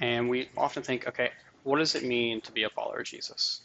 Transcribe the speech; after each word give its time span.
And 0.00 0.28
we 0.28 0.48
often 0.56 0.82
think, 0.82 1.06
okay, 1.06 1.30
what 1.62 1.78
does 1.78 1.94
it 1.94 2.04
mean 2.04 2.40
to 2.42 2.52
be 2.52 2.64
a 2.64 2.70
follower 2.70 3.00
of 3.00 3.06
Jesus? 3.06 3.62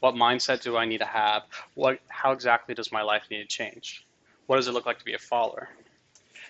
What 0.00 0.14
mindset 0.14 0.62
do 0.62 0.76
I 0.76 0.84
need 0.84 0.98
to 0.98 1.06
have? 1.06 1.42
What, 1.74 2.00
how 2.08 2.32
exactly 2.32 2.74
does 2.74 2.92
my 2.92 3.02
life 3.02 3.24
need 3.30 3.38
to 3.38 3.46
change? 3.46 4.06
What 4.46 4.56
does 4.56 4.68
it 4.68 4.72
look 4.72 4.86
like 4.86 4.98
to 4.98 5.04
be 5.04 5.14
a 5.14 5.18
follower? 5.18 5.68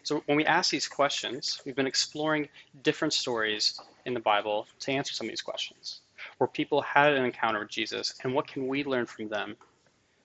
So 0.03 0.22
when 0.27 0.37
we 0.37 0.45
ask 0.45 0.71
these 0.71 0.88
questions, 0.88 1.61
we've 1.64 1.77
been 1.77 1.87
exploring 1.87 2.49
different 2.83 3.12
stories 3.12 3.79
in 4.06 4.14
the 4.14 4.21
Bible 4.21 4.67
to 4.81 4.92
answer 4.92 5.13
some 5.13 5.27
of 5.27 5.31
these 5.31 5.42
questions, 5.42 6.01
where 6.38 6.49
people 6.49 6.81
had 6.81 7.13
an 7.13 7.24
encounter 7.24 7.60
with 7.60 7.69
Jesus, 7.69 8.15
and 8.22 8.33
what 8.33 8.47
can 8.47 8.67
we 8.69 8.85
learn 8.85 9.06
from 9.06 9.29
them 9.29 9.56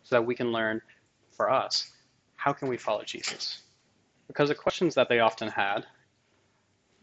so 0.04 0.15
that 0.15 0.21
we 0.21 0.35
can 0.35 0.51
learn 0.51 0.81
for 1.31 1.49
us, 1.49 1.91
how 2.35 2.54
can 2.54 2.67
we 2.67 2.77
follow 2.77 3.04
Jesus? 3.04 3.63
Because 4.27 4.49
the 4.49 4.55
questions 4.55 4.95
that 4.95 5.09
they 5.09 5.20
often 5.20 5.47
had 5.47 5.85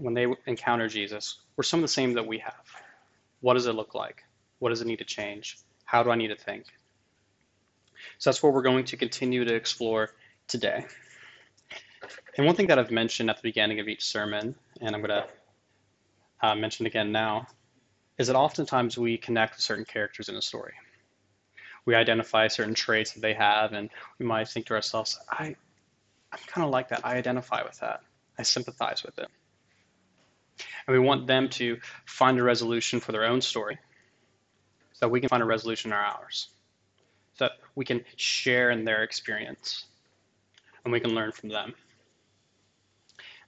when 0.00 0.14
they 0.14 0.26
encounter 0.46 0.88
Jesus 0.88 1.40
were 1.56 1.62
some 1.62 1.80
of 1.80 1.82
the 1.82 1.88
same 1.88 2.14
that 2.14 2.26
we 2.26 2.38
have. 2.38 2.64
What 3.40 3.54
does 3.54 3.66
it 3.66 3.74
look 3.74 3.94
like? 3.94 4.24
What 4.58 4.70
does 4.70 4.80
it 4.80 4.86
need 4.86 4.98
to 4.98 5.04
change? 5.04 5.58
How 5.84 6.02
do 6.02 6.10
I 6.10 6.16
need 6.16 6.28
to 6.28 6.36
think? 6.36 6.64
So 8.18 8.30
that's 8.30 8.42
what 8.42 8.54
we're 8.54 8.62
going 8.62 8.84
to 8.84 8.96
continue 8.96 9.44
to 9.44 9.54
explore 9.54 10.10
today. 10.46 10.86
And 12.36 12.46
one 12.46 12.56
thing 12.56 12.68
that 12.68 12.78
I've 12.78 12.90
mentioned 12.90 13.28
at 13.28 13.36
the 13.36 13.42
beginning 13.42 13.80
of 13.80 13.88
each 13.88 14.04
sermon, 14.04 14.54
and 14.80 14.94
I'm 14.94 15.02
going 15.02 15.22
to 15.22 15.26
uh, 16.42 16.54
mention 16.54 16.86
again 16.86 17.12
now, 17.12 17.46
is 18.18 18.28
that 18.28 18.36
oftentimes 18.36 18.96
we 18.96 19.18
connect 19.18 19.56
with 19.56 19.62
certain 19.62 19.84
characters 19.84 20.28
in 20.28 20.36
a 20.36 20.42
story. 20.42 20.74
We 21.84 21.94
identify 21.94 22.48
certain 22.48 22.74
traits 22.74 23.12
that 23.12 23.20
they 23.20 23.34
have, 23.34 23.72
and 23.72 23.90
we 24.18 24.26
might 24.26 24.48
think 24.48 24.66
to 24.66 24.74
ourselves, 24.74 25.18
I, 25.30 25.56
I'm 26.32 26.38
kind 26.46 26.64
of 26.64 26.70
like 26.70 26.88
that. 26.88 27.04
I 27.04 27.16
identify 27.16 27.62
with 27.62 27.78
that. 27.80 28.00
I 28.38 28.42
sympathize 28.42 29.02
with 29.02 29.18
it. 29.18 29.28
And 30.86 30.94
we 30.94 30.98
want 30.98 31.26
them 31.26 31.48
to 31.50 31.78
find 32.06 32.38
a 32.38 32.42
resolution 32.42 33.00
for 33.00 33.12
their 33.12 33.24
own 33.24 33.40
story 33.40 33.78
so 34.92 35.08
we 35.08 35.20
can 35.20 35.28
find 35.28 35.42
a 35.42 35.46
resolution 35.46 35.90
in 35.90 35.96
our 35.96 36.04
ours, 36.04 36.48
so 37.34 37.48
we 37.74 37.84
can 37.84 38.04
share 38.16 38.70
in 38.70 38.84
their 38.84 39.02
experience 39.02 39.86
and 40.84 40.92
we 40.92 41.00
can 41.00 41.14
learn 41.14 41.32
from 41.32 41.48
them. 41.48 41.74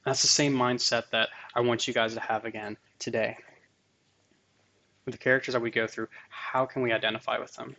That's 0.05 0.23
the 0.23 0.29
same 0.29 0.55
mindset 0.55 1.11
that 1.11 1.29
I 1.55 1.61
want 1.61 1.87
you 1.87 1.95
guys 1.95 2.15
to 2.15 2.21
have 2.21 2.45
again 2.45 2.77
today. 2.99 3.37
With 5.05 5.13
the 5.13 5.19
characters 5.19 5.53
that 5.53 5.63
we 5.63 5.71
go 5.71 5.87
through, 5.87 6.09
how 6.31 6.65
can 6.65 6.83
we 6.83 6.93
identify 6.93 7.39
with 7.39 7.55
them? 7.55 7.77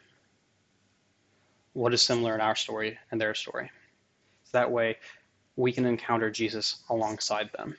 What 1.73 1.94
is 1.94 2.02
similar 2.02 2.35
in 2.35 2.41
our 2.41 2.55
story 2.55 2.97
and 3.11 3.19
their 3.19 3.33
story? 3.33 3.72
So 4.44 4.52
that 4.53 4.72
way 4.72 4.97
we 5.55 5.72
can 5.72 5.85
encounter 5.85 6.29
Jesus 6.29 6.83
alongside 6.89 7.50
them. 7.57 7.75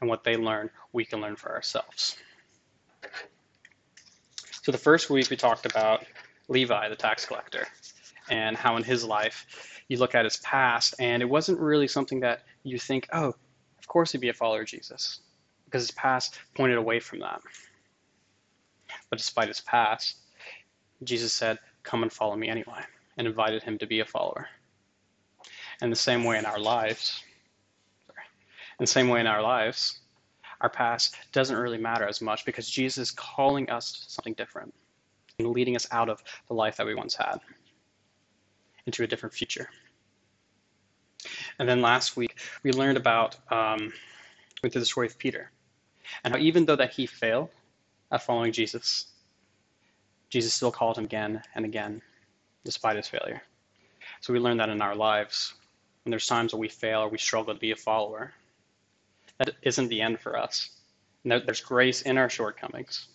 And 0.00 0.08
what 0.08 0.24
they 0.24 0.36
learn, 0.36 0.70
we 0.92 1.04
can 1.04 1.20
learn 1.20 1.36
for 1.36 1.52
ourselves. 1.54 2.16
So 4.62 4.72
the 4.72 4.78
first 4.78 5.10
week 5.10 5.30
we 5.30 5.36
talked 5.36 5.66
about 5.66 6.04
Levi, 6.48 6.88
the 6.88 6.96
tax 6.96 7.26
collector, 7.26 7.66
and 8.30 8.56
how 8.56 8.76
in 8.76 8.82
his 8.82 9.04
life 9.04 9.82
you 9.88 9.98
look 9.98 10.14
at 10.14 10.24
his 10.24 10.38
past, 10.38 10.94
and 10.98 11.22
it 11.22 11.28
wasn't 11.28 11.58
really 11.58 11.88
something 11.88 12.20
that 12.20 12.42
you 12.62 12.78
think, 12.78 13.08
oh, 13.12 13.34
of 13.78 13.88
course 13.88 14.12
he'd 14.12 14.20
be 14.20 14.28
a 14.28 14.34
follower 14.34 14.60
of 14.60 14.66
Jesus, 14.68 15.20
because 15.64 15.82
his 15.82 15.90
past 15.90 16.38
pointed 16.54 16.78
away 16.78 17.00
from 17.00 17.18
that. 17.20 17.40
But 19.08 19.18
despite 19.18 19.48
his 19.48 19.60
past, 19.60 20.16
Jesus 21.02 21.32
said, 21.32 21.58
come 21.82 22.02
and 22.02 22.12
follow 22.12 22.36
me 22.36 22.48
anyway, 22.48 22.82
and 23.16 23.26
invited 23.26 23.62
him 23.62 23.78
to 23.78 23.86
be 23.86 24.00
a 24.00 24.04
follower. 24.04 24.48
And 25.80 25.90
the 25.90 25.96
same 25.96 26.24
way 26.24 26.38
in 26.38 26.46
our 26.46 26.58
lives, 26.58 27.22
the 28.80 28.86
same 28.86 29.08
way 29.08 29.20
in 29.20 29.26
our 29.26 29.42
lives, 29.42 30.00
our 30.60 30.68
past 30.68 31.16
doesn't 31.32 31.56
really 31.56 31.78
matter 31.78 32.06
as 32.06 32.20
much 32.20 32.44
because 32.44 32.68
Jesus 32.68 32.98
is 32.98 33.10
calling 33.10 33.70
us 33.70 33.92
to 33.92 34.10
something 34.10 34.34
different 34.34 34.74
and 35.38 35.48
leading 35.48 35.76
us 35.76 35.86
out 35.90 36.08
of 36.08 36.22
the 36.48 36.54
life 36.54 36.76
that 36.76 36.86
we 36.86 36.94
once 36.94 37.14
had 37.14 37.40
into 38.86 39.02
a 39.02 39.06
different 39.06 39.34
future. 39.34 39.68
And 41.58 41.68
then 41.68 41.82
last 41.82 42.16
week, 42.16 42.38
we 42.62 42.72
learned 42.72 42.96
about, 42.96 43.36
um, 43.50 43.92
went 44.62 44.72
through 44.72 44.80
the 44.80 44.86
story 44.86 45.06
of 45.06 45.18
Peter, 45.18 45.50
and 46.24 46.34
how 46.34 46.40
even 46.40 46.64
though 46.64 46.76
that 46.76 46.92
he 46.92 47.06
failed 47.06 47.50
at 48.10 48.22
following 48.22 48.52
Jesus, 48.52 49.06
Jesus 50.30 50.54
still 50.54 50.72
called 50.72 50.96
him 50.96 51.04
again 51.04 51.42
and 51.54 51.64
again, 51.64 52.00
despite 52.64 52.96
his 52.96 53.08
failure. 53.08 53.42
So 54.20 54.32
we 54.32 54.38
learned 54.38 54.60
that 54.60 54.68
in 54.68 54.80
our 54.82 54.94
lives, 54.94 55.54
when 56.04 56.10
there's 56.10 56.26
times 56.26 56.52
where 56.52 56.60
we 56.60 56.68
fail 56.68 57.00
or 57.00 57.08
we 57.08 57.18
struggle 57.18 57.54
to 57.54 57.60
be 57.60 57.72
a 57.72 57.76
follower, 57.76 58.32
that 59.40 59.56
isn't 59.62 59.88
the 59.88 60.02
end 60.02 60.20
for 60.20 60.38
us. 60.38 60.68
And 61.24 61.32
there's 61.32 61.60
grace 61.60 62.02
in 62.02 62.18
our 62.18 62.28
shortcomings. 62.28 63.08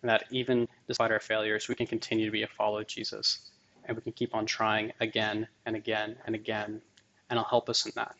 And 0.00 0.10
that 0.10 0.24
even 0.30 0.66
despite 0.88 1.12
our 1.12 1.20
failures, 1.20 1.68
we 1.68 1.74
can 1.74 1.86
continue 1.86 2.24
to 2.24 2.32
be 2.32 2.42
a 2.42 2.48
follower 2.48 2.80
of 2.80 2.88
Jesus 2.88 3.50
and 3.84 3.96
we 3.96 4.02
can 4.02 4.12
keep 4.12 4.34
on 4.34 4.46
trying 4.46 4.92
again 5.00 5.46
and 5.66 5.76
again 5.76 6.16
and 6.24 6.34
again, 6.34 6.80
and 7.28 7.38
it'll 7.38 7.44
help 7.44 7.68
us 7.68 7.84
in 7.84 7.92
that. 7.94 8.14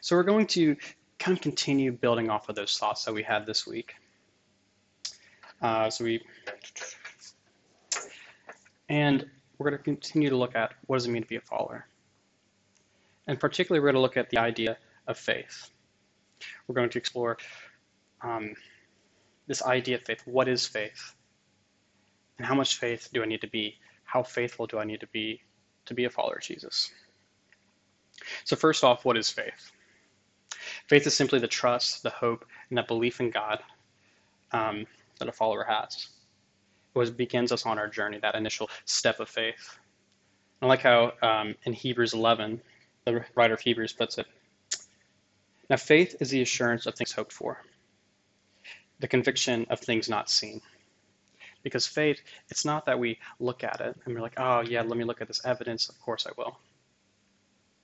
So 0.00 0.16
we're 0.16 0.22
going 0.24 0.46
to 0.48 0.76
kind 1.18 1.36
of 1.36 1.42
continue 1.42 1.90
building 1.90 2.28
off 2.28 2.48
of 2.48 2.56
those 2.56 2.76
thoughts 2.76 3.04
that 3.04 3.14
we 3.14 3.22
had 3.22 3.46
this 3.46 3.66
week. 3.66 3.94
Uh, 5.62 5.88
so 5.88 6.04
we, 6.04 6.20
and 8.88 9.24
we're 9.56 9.70
going 9.70 9.78
to 9.78 9.84
continue 9.84 10.28
to 10.28 10.36
look 10.36 10.54
at 10.54 10.74
what 10.86 10.96
does 10.96 11.06
it 11.06 11.10
mean 11.10 11.22
to 11.22 11.28
be 11.28 11.36
a 11.36 11.40
follower. 11.40 11.86
And 13.26 13.40
particularly, 13.40 13.80
we're 13.80 13.92
going 13.92 13.94
to 13.96 14.00
look 14.00 14.16
at 14.16 14.30
the 14.30 14.38
idea 14.38 14.76
of 15.06 15.18
faith. 15.18 15.70
We're 16.66 16.74
going 16.74 16.90
to 16.90 16.98
explore 16.98 17.38
um, 18.22 18.54
this 19.46 19.62
idea 19.62 19.96
of 19.96 20.02
faith. 20.02 20.22
What 20.26 20.48
is 20.48 20.66
faith? 20.66 21.14
And 22.38 22.46
how 22.46 22.54
much 22.54 22.78
faith 22.78 23.08
do 23.12 23.22
I 23.22 23.26
need 23.26 23.40
to 23.42 23.46
be? 23.46 23.76
How 24.04 24.22
faithful 24.22 24.66
do 24.66 24.78
I 24.78 24.84
need 24.84 25.00
to 25.00 25.06
be 25.08 25.40
to 25.86 25.94
be 25.94 26.04
a 26.04 26.10
follower 26.10 26.36
of 26.36 26.42
Jesus? 26.42 26.90
So, 28.44 28.56
first 28.56 28.84
off, 28.84 29.04
what 29.04 29.16
is 29.16 29.30
faith? 29.30 29.72
Faith 30.88 31.06
is 31.06 31.16
simply 31.16 31.38
the 31.38 31.48
trust, 31.48 32.02
the 32.02 32.10
hope, 32.10 32.44
and 32.68 32.78
that 32.78 32.88
belief 32.88 33.20
in 33.20 33.30
God 33.30 33.60
um, 34.52 34.86
that 35.18 35.28
a 35.28 35.32
follower 35.32 35.64
has. 35.64 36.08
It 36.94 36.98
was, 36.98 37.10
begins 37.10 37.52
us 37.52 37.66
on 37.66 37.78
our 37.78 37.88
journey, 37.88 38.18
that 38.22 38.34
initial 38.34 38.70
step 38.84 39.20
of 39.20 39.28
faith. 39.28 39.78
I 40.62 40.66
like 40.66 40.82
how 40.82 41.12
um, 41.22 41.54
in 41.64 41.72
Hebrews 41.72 42.14
11, 42.14 42.60
the 43.04 43.24
writer 43.34 43.54
of 43.54 43.60
Hebrews 43.60 43.92
puts 43.92 44.18
it 44.18 44.26
Now, 45.70 45.76
faith 45.76 46.16
is 46.20 46.30
the 46.30 46.42
assurance 46.42 46.86
of 46.86 46.94
things 46.94 47.12
hoped 47.12 47.32
for, 47.32 47.58
the 49.00 49.08
conviction 49.08 49.66
of 49.70 49.80
things 49.80 50.08
not 50.08 50.30
seen. 50.30 50.60
Because 51.62 51.86
faith, 51.86 52.20
it's 52.50 52.64
not 52.64 52.86
that 52.86 52.98
we 52.98 53.18
look 53.40 53.64
at 53.64 53.80
it 53.80 53.96
and 54.04 54.14
we're 54.14 54.20
like, 54.20 54.38
oh, 54.38 54.60
yeah, 54.60 54.82
let 54.82 54.98
me 54.98 55.04
look 55.04 55.22
at 55.22 55.28
this 55.28 55.44
evidence. 55.44 55.88
Of 55.88 55.98
course 56.00 56.26
I 56.26 56.32
will. 56.36 56.58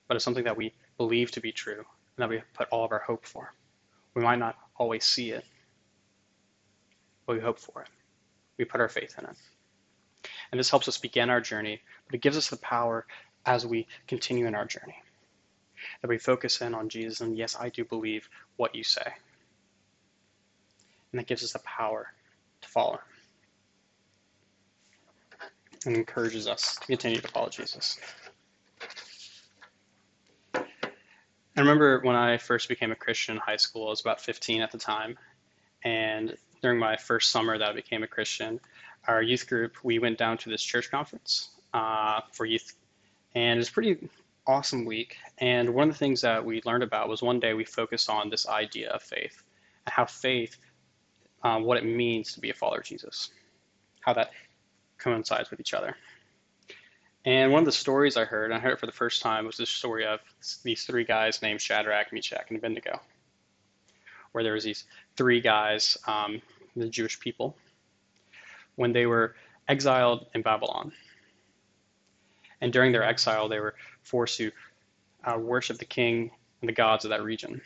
But 0.07 0.15
it's 0.15 0.23
something 0.25 0.43
that 0.43 0.57
we 0.57 0.73
believe 0.97 1.31
to 1.31 1.41
be 1.41 1.51
true 1.51 1.77
and 1.79 1.85
that 2.17 2.29
we 2.29 2.41
put 2.53 2.67
all 2.69 2.85
of 2.85 2.91
our 2.91 2.99
hope 2.99 3.25
for. 3.25 3.53
We 4.13 4.21
might 4.21 4.39
not 4.39 4.55
always 4.77 5.03
see 5.03 5.31
it, 5.31 5.45
but 7.25 7.35
we 7.35 7.41
hope 7.41 7.59
for 7.59 7.81
it. 7.81 7.89
We 8.57 8.65
put 8.65 8.81
our 8.81 8.89
faith 8.89 9.15
in 9.17 9.25
it. 9.25 9.35
And 10.51 10.59
this 10.59 10.69
helps 10.69 10.87
us 10.87 10.97
begin 10.97 11.29
our 11.29 11.41
journey, 11.41 11.81
but 12.05 12.15
it 12.15 12.21
gives 12.21 12.37
us 12.37 12.49
the 12.49 12.57
power 12.57 13.07
as 13.45 13.65
we 13.65 13.87
continue 14.07 14.45
in 14.47 14.55
our 14.55 14.65
journey. 14.65 14.95
That 16.01 16.09
we 16.09 16.17
focus 16.17 16.61
in 16.61 16.73
on 16.73 16.89
Jesus 16.89 17.21
and, 17.21 17.37
yes, 17.37 17.55
I 17.59 17.69
do 17.69 17.83
believe 17.85 18.29
what 18.57 18.75
you 18.75 18.83
say. 18.83 19.13
And 21.11 21.19
that 21.19 21.27
gives 21.27 21.43
us 21.43 21.53
the 21.53 21.59
power 21.59 22.07
to 22.61 22.67
follow 22.67 22.99
and 25.85 25.95
encourages 25.95 26.47
us 26.47 26.75
to 26.77 26.87
continue 26.87 27.19
to 27.19 27.27
follow 27.27 27.49
Jesus. 27.49 27.99
I 30.53 31.59
remember 31.59 31.99
when 32.01 32.15
I 32.15 32.37
first 32.37 32.69
became 32.69 32.91
a 32.91 32.95
Christian 32.95 33.35
in 33.35 33.41
high 33.41 33.57
school, 33.57 33.87
I 33.87 33.89
was 33.89 34.01
about 34.01 34.21
15 34.21 34.61
at 34.61 34.71
the 34.71 34.77
time. 34.77 35.17
And 35.83 36.37
during 36.61 36.79
my 36.79 36.95
first 36.95 37.31
summer 37.31 37.57
that 37.57 37.69
I 37.69 37.73
became 37.73 38.03
a 38.03 38.07
Christian, 38.07 38.59
our 39.07 39.21
youth 39.21 39.47
group, 39.47 39.73
we 39.83 39.99
went 39.99 40.17
down 40.17 40.37
to 40.39 40.49
this 40.49 40.61
church 40.61 40.89
conference 40.91 41.49
uh, 41.73 42.21
for 42.31 42.45
youth. 42.45 42.73
And 43.35 43.55
it 43.55 43.57
was 43.57 43.69
pretty 43.69 44.09
awesome 44.47 44.85
week. 44.85 45.17
And 45.37 45.73
one 45.73 45.89
of 45.89 45.93
the 45.93 45.99
things 45.99 46.21
that 46.21 46.43
we 46.45 46.61
learned 46.65 46.83
about 46.83 47.09
was 47.09 47.21
one 47.21 47.39
day 47.39 47.53
we 47.53 47.65
focused 47.65 48.09
on 48.09 48.29
this 48.29 48.47
idea 48.47 48.89
of 48.89 49.01
faith 49.01 49.43
and 49.85 49.93
how 49.93 50.05
faith, 50.05 50.57
uh, 51.43 51.59
what 51.59 51.77
it 51.77 51.85
means 51.85 52.33
to 52.33 52.41
be 52.41 52.49
a 52.49 52.53
follower 52.53 52.79
of 52.79 52.85
Jesus, 52.85 53.29
how 54.01 54.13
that 54.13 54.31
coincides 54.97 55.49
with 55.49 55.59
each 55.59 55.73
other. 55.73 55.95
And 57.23 57.51
one 57.51 57.59
of 57.59 57.65
the 57.65 57.71
stories 57.71 58.17
I 58.17 58.25
heard, 58.25 58.45
and 58.45 58.53
I 58.53 58.59
heard 58.59 58.73
it 58.73 58.79
for 58.79 58.87
the 58.87 58.91
first 58.91 59.21
time, 59.21 59.45
was 59.45 59.57
the 59.57 59.65
story 59.65 60.05
of 60.05 60.19
these 60.63 60.85
three 60.85 61.03
guys 61.03 61.41
named 61.41 61.61
Shadrach, 61.61 62.11
Meshach, 62.11 62.45
and 62.49 62.57
Abednego, 62.57 62.99
where 64.31 64.43
there 64.43 64.53
was 64.53 64.63
these 64.63 64.85
three 65.15 65.39
guys, 65.39 65.97
um, 66.07 66.41
the 66.75 66.89
Jewish 66.89 67.19
people, 67.19 67.55
when 68.75 68.91
they 68.91 69.05
were 69.05 69.35
exiled 69.67 70.25
in 70.33 70.41
Babylon. 70.41 70.93
And 72.59 72.73
during 72.73 72.91
their 72.91 73.03
exile, 73.03 73.49
they 73.49 73.59
were 73.59 73.75
forced 74.03 74.37
to 74.37 74.51
uh, 75.23 75.37
worship 75.37 75.77
the 75.77 75.85
king 75.85 76.31
and 76.61 76.69
the 76.69 76.73
gods 76.73 77.05
of 77.05 77.09
that 77.09 77.23
region. 77.23 77.61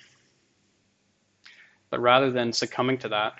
But 1.89 1.99
rather 2.01 2.31
than 2.31 2.51
succumbing 2.51 2.97
to 2.99 3.09
that, 3.09 3.33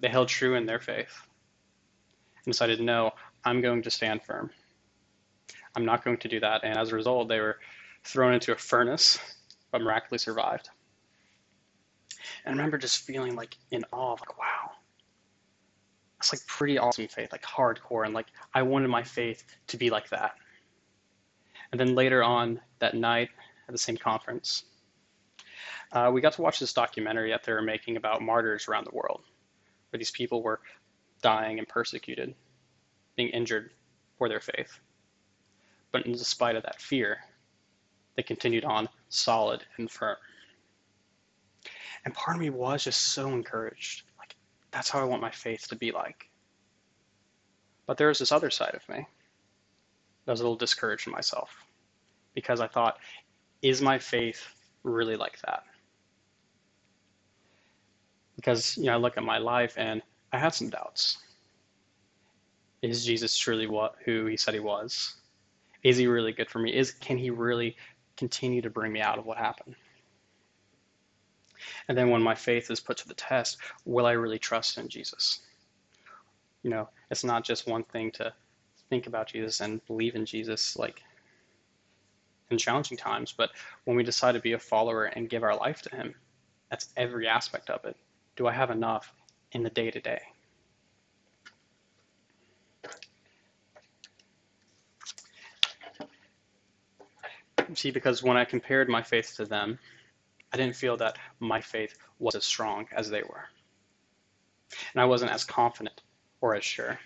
they 0.00 0.08
held 0.08 0.28
true 0.28 0.54
in 0.54 0.66
their 0.66 0.80
faith 0.80 1.20
and 2.44 2.52
decided, 2.52 2.80
no, 2.80 3.12
I'm 3.44 3.60
going 3.60 3.82
to 3.82 3.90
stand 3.90 4.22
firm. 4.22 4.50
I'm 5.74 5.84
not 5.84 6.04
going 6.04 6.18
to 6.18 6.28
do 6.28 6.40
that. 6.40 6.64
And 6.64 6.76
as 6.76 6.92
a 6.92 6.94
result, 6.94 7.28
they 7.28 7.40
were 7.40 7.58
thrown 8.04 8.34
into 8.34 8.52
a 8.52 8.56
furnace, 8.56 9.18
but 9.70 9.80
miraculously 9.80 10.18
survived. 10.18 10.70
And 12.44 12.54
I 12.54 12.56
remember 12.56 12.78
just 12.78 13.02
feeling 13.02 13.36
like 13.36 13.56
in 13.70 13.84
awe, 13.92 14.12
like, 14.12 14.38
wow, 14.38 14.72
that's 16.18 16.32
like 16.32 16.46
pretty 16.46 16.78
awesome 16.78 17.08
faith, 17.08 17.32
like 17.32 17.42
hardcore. 17.42 18.04
And 18.04 18.14
like, 18.14 18.26
I 18.54 18.62
wanted 18.62 18.88
my 18.88 19.02
faith 19.02 19.44
to 19.68 19.76
be 19.76 19.90
like 19.90 20.08
that. 20.10 20.32
And 21.70 21.80
then 21.80 21.94
later 21.94 22.22
on 22.22 22.60
that 22.78 22.94
night 22.94 23.28
at 23.66 23.72
the 23.72 23.78
same 23.78 23.96
conference, 23.96 24.64
uh, 25.92 26.10
we 26.12 26.20
got 26.20 26.32
to 26.34 26.42
watch 26.42 26.58
this 26.60 26.72
documentary 26.72 27.30
that 27.30 27.44
they 27.44 27.52
were 27.52 27.62
making 27.62 27.96
about 27.96 28.22
martyrs 28.22 28.68
around 28.68 28.86
the 28.86 28.94
world, 28.94 29.22
where 29.90 29.98
these 29.98 30.10
people 30.10 30.42
were 30.42 30.60
dying 31.22 31.58
and 31.58 31.68
persecuted, 31.68 32.34
being 33.16 33.28
injured 33.30 33.70
for 34.16 34.28
their 34.28 34.40
faith. 34.40 34.80
But 35.92 36.06
in 36.06 36.16
spite 36.16 36.56
of 36.56 36.62
that 36.64 36.80
fear, 36.80 37.18
they 38.16 38.22
continued 38.22 38.64
on 38.64 38.88
solid 39.08 39.64
and 39.78 39.90
firm. 39.90 40.16
And 42.04 42.14
part 42.14 42.36
of 42.36 42.40
me 42.40 42.50
was 42.50 42.84
just 42.84 43.12
so 43.12 43.28
encouraged. 43.28 44.04
Like, 44.18 44.36
that's 44.70 44.88
how 44.88 45.00
I 45.00 45.04
want 45.04 45.22
my 45.22 45.30
faith 45.30 45.66
to 45.68 45.76
be 45.76 45.90
like. 45.90 46.28
But 47.86 47.96
there 47.96 48.08
was 48.08 48.18
this 48.18 48.32
other 48.32 48.50
side 48.50 48.74
of 48.74 48.86
me 48.88 49.06
that 50.28 50.32
was 50.32 50.40
a 50.40 50.44
little 50.44 50.56
discouraged 50.56 51.06
in 51.06 51.12
myself 51.14 51.48
because 52.34 52.60
I 52.60 52.66
thought, 52.66 52.98
is 53.62 53.80
my 53.80 53.98
faith 53.98 54.46
really 54.82 55.16
like 55.16 55.40
that? 55.46 55.62
Because, 58.36 58.76
you 58.76 58.84
know, 58.84 58.92
I 58.92 58.96
look 58.96 59.16
at 59.16 59.22
my 59.22 59.38
life 59.38 59.72
and 59.78 60.02
I 60.30 60.38
have 60.38 60.54
some 60.54 60.68
doubts. 60.68 61.16
Is 62.82 63.06
Jesus 63.06 63.38
truly 63.38 63.66
what 63.66 63.94
who 64.04 64.26
he 64.26 64.36
said 64.36 64.52
he 64.52 64.60
was? 64.60 65.14
Is 65.82 65.96
he 65.96 66.06
really 66.06 66.32
good 66.32 66.50
for 66.50 66.58
me? 66.58 66.76
Is 66.76 66.90
can 66.90 67.16
he 67.16 67.30
really 67.30 67.74
continue 68.18 68.60
to 68.60 68.68
bring 68.68 68.92
me 68.92 69.00
out 69.00 69.18
of 69.18 69.24
what 69.24 69.38
happened? 69.38 69.76
And 71.88 71.96
then 71.96 72.10
when 72.10 72.20
my 72.20 72.34
faith 72.34 72.70
is 72.70 72.80
put 72.80 72.98
to 72.98 73.08
the 73.08 73.14
test, 73.14 73.56
will 73.86 74.04
I 74.04 74.12
really 74.12 74.38
trust 74.38 74.76
in 74.76 74.90
Jesus? 74.90 75.40
You 76.62 76.68
know, 76.68 76.90
it's 77.10 77.24
not 77.24 77.44
just 77.44 77.66
one 77.66 77.84
thing 77.84 78.10
to 78.10 78.34
think 78.90 79.06
about 79.06 79.28
Jesus 79.28 79.60
and 79.60 79.84
believe 79.86 80.14
in 80.14 80.26
Jesus 80.26 80.76
like 80.76 81.02
in 82.50 82.58
challenging 82.58 82.96
times, 82.96 83.34
but 83.36 83.50
when 83.84 83.96
we 83.96 84.02
decide 84.02 84.32
to 84.32 84.40
be 84.40 84.52
a 84.52 84.58
follower 84.58 85.04
and 85.04 85.28
give 85.28 85.42
our 85.42 85.56
life 85.56 85.82
to 85.82 85.94
him, 85.94 86.14
that's 86.70 86.88
every 86.96 87.28
aspect 87.28 87.70
of 87.70 87.84
it. 87.84 87.96
Do 88.36 88.46
I 88.46 88.52
have 88.52 88.70
enough 88.70 89.12
in 89.52 89.62
the 89.62 89.70
day 89.70 89.90
to 89.90 90.00
day? 90.00 90.20
See, 97.74 97.90
because 97.90 98.22
when 98.22 98.36
I 98.36 98.44
compared 98.44 98.88
my 98.88 99.02
faith 99.02 99.34
to 99.36 99.44
them, 99.44 99.78
I 100.52 100.56
didn't 100.56 100.76
feel 100.76 100.96
that 100.98 101.18
my 101.38 101.60
faith 101.60 101.98
was 102.18 102.34
as 102.34 102.44
strong 102.44 102.86
as 102.92 103.10
they 103.10 103.22
were. 103.22 103.44
And 104.94 105.02
I 105.02 105.04
wasn't 105.04 105.32
as 105.32 105.44
confident 105.44 106.02
or 106.40 106.54
as 106.54 106.64
sure. 106.64 106.98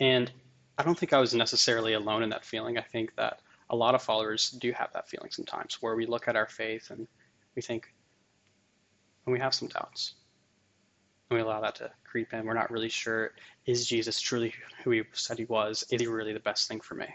And 0.00 0.30
I 0.76 0.82
don't 0.82 0.98
think 0.98 1.12
I 1.12 1.18
was 1.18 1.34
necessarily 1.34 1.94
alone 1.94 2.22
in 2.22 2.30
that 2.30 2.44
feeling. 2.44 2.78
I 2.78 2.82
think 2.82 3.14
that 3.16 3.40
a 3.70 3.76
lot 3.76 3.94
of 3.94 4.02
followers 4.02 4.50
do 4.50 4.72
have 4.72 4.92
that 4.92 5.08
feeling 5.08 5.30
sometimes 5.30 5.78
where 5.80 5.96
we 5.96 6.06
look 6.06 6.28
at 6.28 6.36
our 6.36 6.46
faith 6.46 6.90
and 6.90 7.06
we 7.54 7.62
think, 7.62 7.92
and 9.26 9.32
we 9.32 9.40
have 9.40 9.54
some 9.54 9.68
doubts. 9.68 10.14
And 11.28 11.38
we 11.38 11.42
allow 11.42 11.60
that 11.60 11.74
to 11.76 11.90
creep 12.04 12.32
in. 12.32 12.46
We're 12.46 12.54
not 12.54 12.70
really 12.70 12.88
sure 12.88 13.32
is 13.66 13.86
Jesus 13.86 14.20
truly 14.20 14.54
who 14.82 14.90
he 14.92 15.02
said 15.12 15.38
he 15.38 15.44
was? 15.44 15.84
Is 15.90 16.00
he 16.00 16.06
really 16.06 16.32
the 16.32 16.40
best 16.40 16.68
thing 16.68 16.80
for 16.80 16.94
me? 16.94 17.06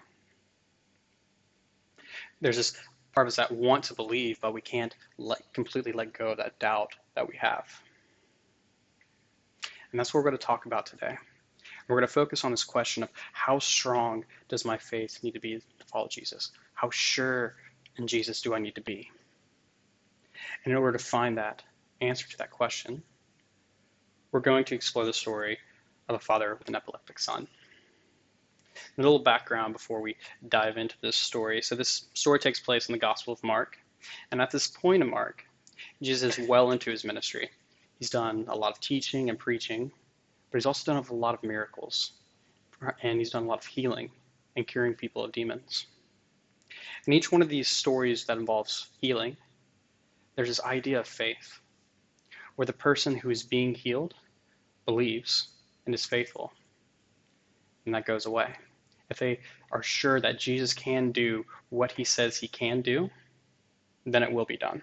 There's 2.41 2.57
this 2.57 2.75
part 3.13 3.25
of 3.25 3.29
us 3.29 3.37
that 3.37 3.51
want 3.51 3.85
to 3.85 3.95
believe, 3.95 4.39
but 4.41 4.53
we 4.53 4.61
can't 4.61 4.95
let, 5.17 5.41
completely 5.53 5.93
let 5.93 6.13
go 6.13 6.29
of 6.29 6.37
that 6.37 6.59
doubt 6.59 6.93
that 7.15 7.27
we 7.27 7.37
have. 7.37 7.65
And 9.91 9.99
that's 9.99 10.13
what 10.13 10.19
we're 10.19 10.29
going 10.29 10.37
to 10.37 10.45
talk 10.45 10.65
about 10.65 10.85
today. 10.85 11.17
We're 11.87 11.97
going 11.97 12.07
to 12.07 12.13
focus 12.13 12.43
on 12.43 12.51
this 12.51 12.63
question 12.63 13.03
of 13.03 13.09
how 13.33 13.59
strong 13.59 14.25
does 14.47 14.65
my 14.65 14.77
faith 14.77 15.19
need 15.23 15.33
to 15.33 15.39
be 15.39 15.57
to 15.57 15.85
follow 15.85 16.07
Jesus? 16.07 16.51
How 16.73 16.89
sure 16.89 17.55
in 17.97 18.07
Jesus 18.07 18.41
do 18.41 18.53
I 18.53 18.59
need 18.59 18.75
to 18.75 18.81
be? 18.81 19.09
And 20.63 20.71
in 20.71 20.77
order 20.77 20.97
to 20.97 21.03
find 21.03 21.37
that 21.37 21.63
answer 22.01 22.27
to 22.29 22.37
that 22.37 22.51
question, 22.51 23.03
we're 24.31 24.39
going 24.39 24.65
to 24.65 24.75
explore 24.75 25.05
the 25.05 25.13
story 25.13 25.57
of 26.09 26.15
a 26.15 26.19
father 26.19 26.55
with 26.55 26.67
an 26.67 26.75
epileptic 26.75 27.19
son. 27.19 27.47
A 28.97 29.01
little 29.01 29.19
background 29.19 29.73
before 29.73 30.01
we 30.01 30.15
dive 30.49 30.77
into 30.77 30.95
this 31.01 31.15
story. 31.15 31.61
So, 31.61 31.75
this 31.75 32.07
story 32.13 32.39
takes 32.39 32.59
place 32.59 32.89
in 32.89 32.93
the 32.93 32.99
Gospel 32.99 33.33
of 33.33 33.43
Mark. 33.43 33.77
And 34.31 34.41
at 34.41 34.51
this 34.51 34.67
point 34.67 35.03
in 35.03 35.09
Mark, 35.09 35.45
Jesus 36.01 36.37
is 36.37 36.47
well 36.47 36.71
into 36.71 36.89
his 36.89 37.03
ministry. 37.03 37.49
He's 37.99 38.09
done 38.09 38.45
a 38.47 38.55
lot 38.55 38.71
of 38.71 38.79
teaching 38.79 39.29
and 39.29 39.37
preaching, 39.37 39.91
but 40.53 40.59
he's 40.59 40.65
also 40.65 40.93
done 40.93 41.03
a 41.03 41.13
lot 41.13 41.33
of 41.33 41.41
miracles. 41.43 42.13
And 43.01 43.17
he's 43.17 43.31
done 43.31 43.43
a 43.43 43.47
lot 43.47 43.59
of 43.59 43.65
healing 43.65 44.11
and 44.55 44.67
curing 44.67 44.93
people 44.93 45.25
of 45.25 45.31
demons. 45.31 45.87
In 47.07 47.13
each 47.13 47.31
one 47.31 47.41
of 47.41 47.49
these 47.49 47.67
stories 47.67 48.25
that 48.25 48.37
involves 48.37 48.87
healing, 49.01 49.35
there's 50.35 50.49
this 50.49 50.61
idea 50.61 50.99
of 50.99 51.07
faith, 51.07 51.59
where 52.55 52.65
the 52.65 52.73
person 52.73 53.17
who 53.17 53.29
is 53.29 53.43
being 53.43 53.73
healed 53.73 54.13
believes 54.85 55.49
and 55.85 55.95
is 55.95 56.05
faithful 56.05 56.53
and 57.85 57.95
that 57.95 58.05
goes 58.05 58.25
away. 58.25 58.53
If 59.09 59.19
they 59.19 59.39
are 59.71 59.83
sure 59.83 60.19
that 60.21 60.39
Jesus 60.39 60.73
can 60.73 61.11
do 61.11 61.45
what 61.69 61.91
he 61.91 62.03
says 62.03 62.37
he 62.37 62.47
can 62.47 62.81
do, 62.81 63.09
then 64.05 64.23
it 64.23 64.31
will 64.31 64.45
be 64.45 64.57
done. 64.57 64.81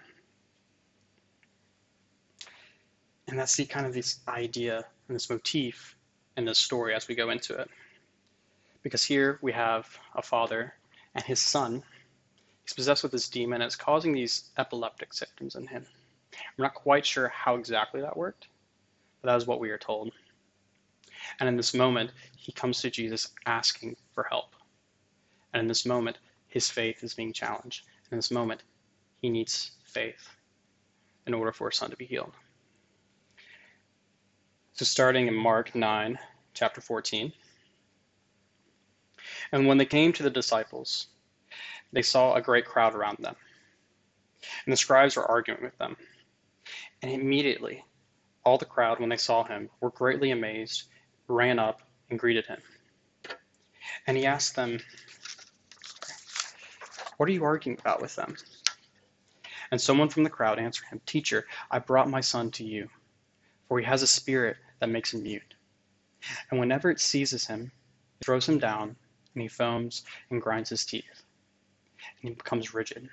And 3.27 3.39
that's 3.39 3.55
the 3.55 3.65
kind 3.65 3.85
of 3.85 3.93
this 3.93 4.19
idea 4.27 4.85
and 5.11 5.15
this 5.17 5.29
motif 5.29 5.97
and 6.37 6.47
this 6.47 6.57
story 6.57 6.95
as 6.95 7.09
we 7.09 7.15
go 7.15 7.31
into 7.31 7.53
it. 7.53 7.69
Because 8.81 9.03
here 9.03 9.39
we 9.41 9.51
have 9.51 9.99
a 10.15 10.21
father 10.21 10.73
and 11.15 11.23
his 11.25 11.41
son. 11.41 11.83
He's 12.63 12.73
possessed 12.73 13.03
with 13.03 13.11
this 13.11 13.27
demon 13.27 13.61
and 13.61 13.67
it's 13.67 13.75
causing 13.75 14.13
these 14.13 14.51
epileptic 14.57 15.13
symptoms 15.13 15.55
in 15.55 15.67
him. 15.67 15.85
I'm 16.33 16.63
not 16.63 16.75
quite 16.75 17.05
sure 17.05 17.27
how 17.27 17.55
exactly 17.55 17.99
that 17.99 18.15
worked, 18.15 18.47
but 19.21 19.29
that 19.29 19.35
is 19.35 19.45
what 19.45 19.59
we 19.59 19.69
are 19.71 19.77
told. 19.77 20.13
And 21.41 21.49
in 21.49 21.57
this 21.57 21.73
moment, 21.73 22.11
he 22.37 22.53
comes 22.53 22.79
to 22.81 22.89
Jesus 22.89 23.31
asking 23.45 23.97
for 24.13 24.23
help. 24.23 24.55
And 25.53 25.59
in 25.59 25.67
this 25.67 25.85
moment, 25.85 26.19
his 26.47 26.69
faith 26.69 27.03
is 27.03 27.13
being 27.13 27.33
challenged. 27.33 27.85
In 28.11 28.17
this 28.17 28.31
moment, 28.31 28.63
he 29.21 29.29
needs 29.29 29.71
faith 29.83 30.29
in 31.27 31.33
order 31.33 31.51
for 31.51 31.69
his 31.69 31.77
son 31.77 31.89
to 31.89 31.97
be 31.97 32.05
healed. 32.05 32.33
So, 34.81 34.85
starting 34.85 35.27
in 35.27 35.35
Mark 35.35 35.75
9, 35.75 36.17
chapter 36.55 36.81
14. 36.81 37.31
And 39.51 39.67
when 39.67 39.77
they 39.77 39.85
came 39.85 40.11
to 40.13 40.23
the 40.23 40.29
disciples, 40.31 41.05
they 41.93 42.01
saw 42.01 42.33
a 42.33 42.41
great 42.41 42.65
crowd 42.65 42.95
around 42.95 43.19
them. 43.19 43.35
And 44.65 44.73
the 44.73 44.77
scribes 44.77 45.15
were 45.15 45.29
arguing 45.29 45.61
with 45.61 45.77
them. 45.77 45.97
And 47.03 47.11
immediately, 47.11 47.85
all 48.43 48.57
the 48.57 48.65
crowd, 48.65 48.99
when 48.99 49.09
they 49.09 49.17
saw 49.17 49.43
him, 49.43 49.69
were 49.81 49.91
greatly 49.91 50.31
amazed 50.31 50.85
ran 51.27 51.59
up 51.59 51.83
and 52.09 52.17
greeted 52.17 52.47
him. 52.47 52.61
And 54.07 54.17
he 54.17 54.25
asked 54.25 54.55
them, 54.55 54.79
What 57.17 57.29
are 57.29 57.33
you 57.33 57.43
arguing 57.43 57.77
about 57.79 58.01
with 58.01 58.15
them? 58.15 58.35
And 59.69 59.79
someone 59.79 60.09
from 60.09 60.23
the 60.23 60.31
crowd 60.31 60.57
answered 60.57 60.87
him, 60.87 61.01
Teacher, 61.05 61.45
I 61.69 61.77
brought 61.77 62.09
my 62.09 62.21
son 62.21 62.49
to 62.53 62.63
you, 62.63 62.89
for 63.67 63.77
he 63.77 63.85
has 63.85 64.01
a 64.01 64.07
spirit 64.07 64.57
that 64.81 64.89
makes 64.89 65.13
him 65.13 65.23
mute. 65.23 65.53
And 66.49 66.59
whenever 66.59 66.91
it 66.91 66.99
seizes 66.99 67.47
him, 67.47 67.71
it 68.19 68.25
throws 68.25 68.49
him 68.49 68.59
down, 68.59 68.95
and 69.33 69.41
he 69.41 69.47
foams 69.47 70.03
and 70.29 70.41
grinds 70.41 70.69
his 70.69 70.83
teeth, 70.85 71.23
and 72.21 72.29
he 72.29 72.35
becomes 72.35 72.73
rigid. 72.73 73.07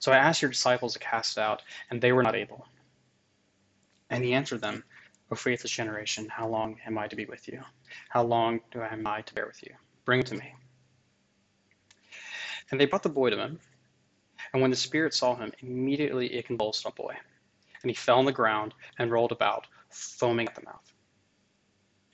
So 0.00 0.10
I 0.10 0.16
asked 0.16 0.42
your 0.42 0.50
disciples 0.50 0.94
to 0.94 0.98
cast 0.98 1.36
it 1.36 1.40
out, 1.40 1.62
and 1.90 2.00
they 2.00 2.12
were 2.12 2.22
not 2.22 2.34
able. 2.34 2.66
And 4.10 4.24
he 4.24 4.34
answered 4.34 4.60
them, 4.60 4.82
O 5.30 5.36
faithless 5.36 5.72
generation, 5.72 6.28
how 6.28 6.48
long 6.48 6.76
am 6.86 6.98
I 6.98 7.06
to 7.08 7.16
be 7.16 7.24
with 7.24 7.48
you? 7.48 7.62
How 8.08 8.22
long 8.22 8.60
do 8.70 8.80
I 8.80 8.92
am 8.92 9.06
I 9.06 9.22
to 9.22 9.34
bear 9.34 9.46
with 9.46 9.62
you? 9.62 9.74
Bring 10.04 10.20
it 10.20 10.26
to 10.26 10.34
me. 10.34 10.54
And 12.70 12.80
they 12.80 12.86
brought 12.86 13.02
the 13.02 13.08
boy 13.08 13.30
to 13.30 13.38
him. 13.38 13.58
And 14.52 14.60
when 14.60 14.70
the 14.70 14.76
spirit 14.76 15.14
saw 15.14 15.34
him, 15.36 15.52
immediately 15.60 16.34
it 16.34 16.46
convulsed 16.46 16.84
the 16.84 16.90
boy. 16.90 17.14
And 17.82 17.90
he 17.90 17.94
fell 17.94 18.18
on 18.18 18.24
the 18.24 18.32
ground 18.32 18.74
and 18.98 19.10
rolled 19.10 19.32
about, 19.32 19.66
foaming 19.94 20.48
at 20.48 20.56
the 20.56 20.64
mouth. 20.64 20.92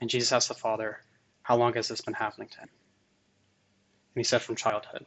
And 0.01 0.11
Jesus 0.11 0.33
asked 0.33 0.49
the 0.49 0.55
father, 0.55 0.99
How 1.43 1.57
long 1.57 1.75
has 1.75 1.89
this 1.89 2.03
been 2.03 2.15
happening 2.15 2.49
to 2.51 2.59
him? 2.61 2.71
And 4.15 4.21
he 4.21 4.25
said, 4.25 4.43
From 4.43 4.57
childhood. 4.57 5.07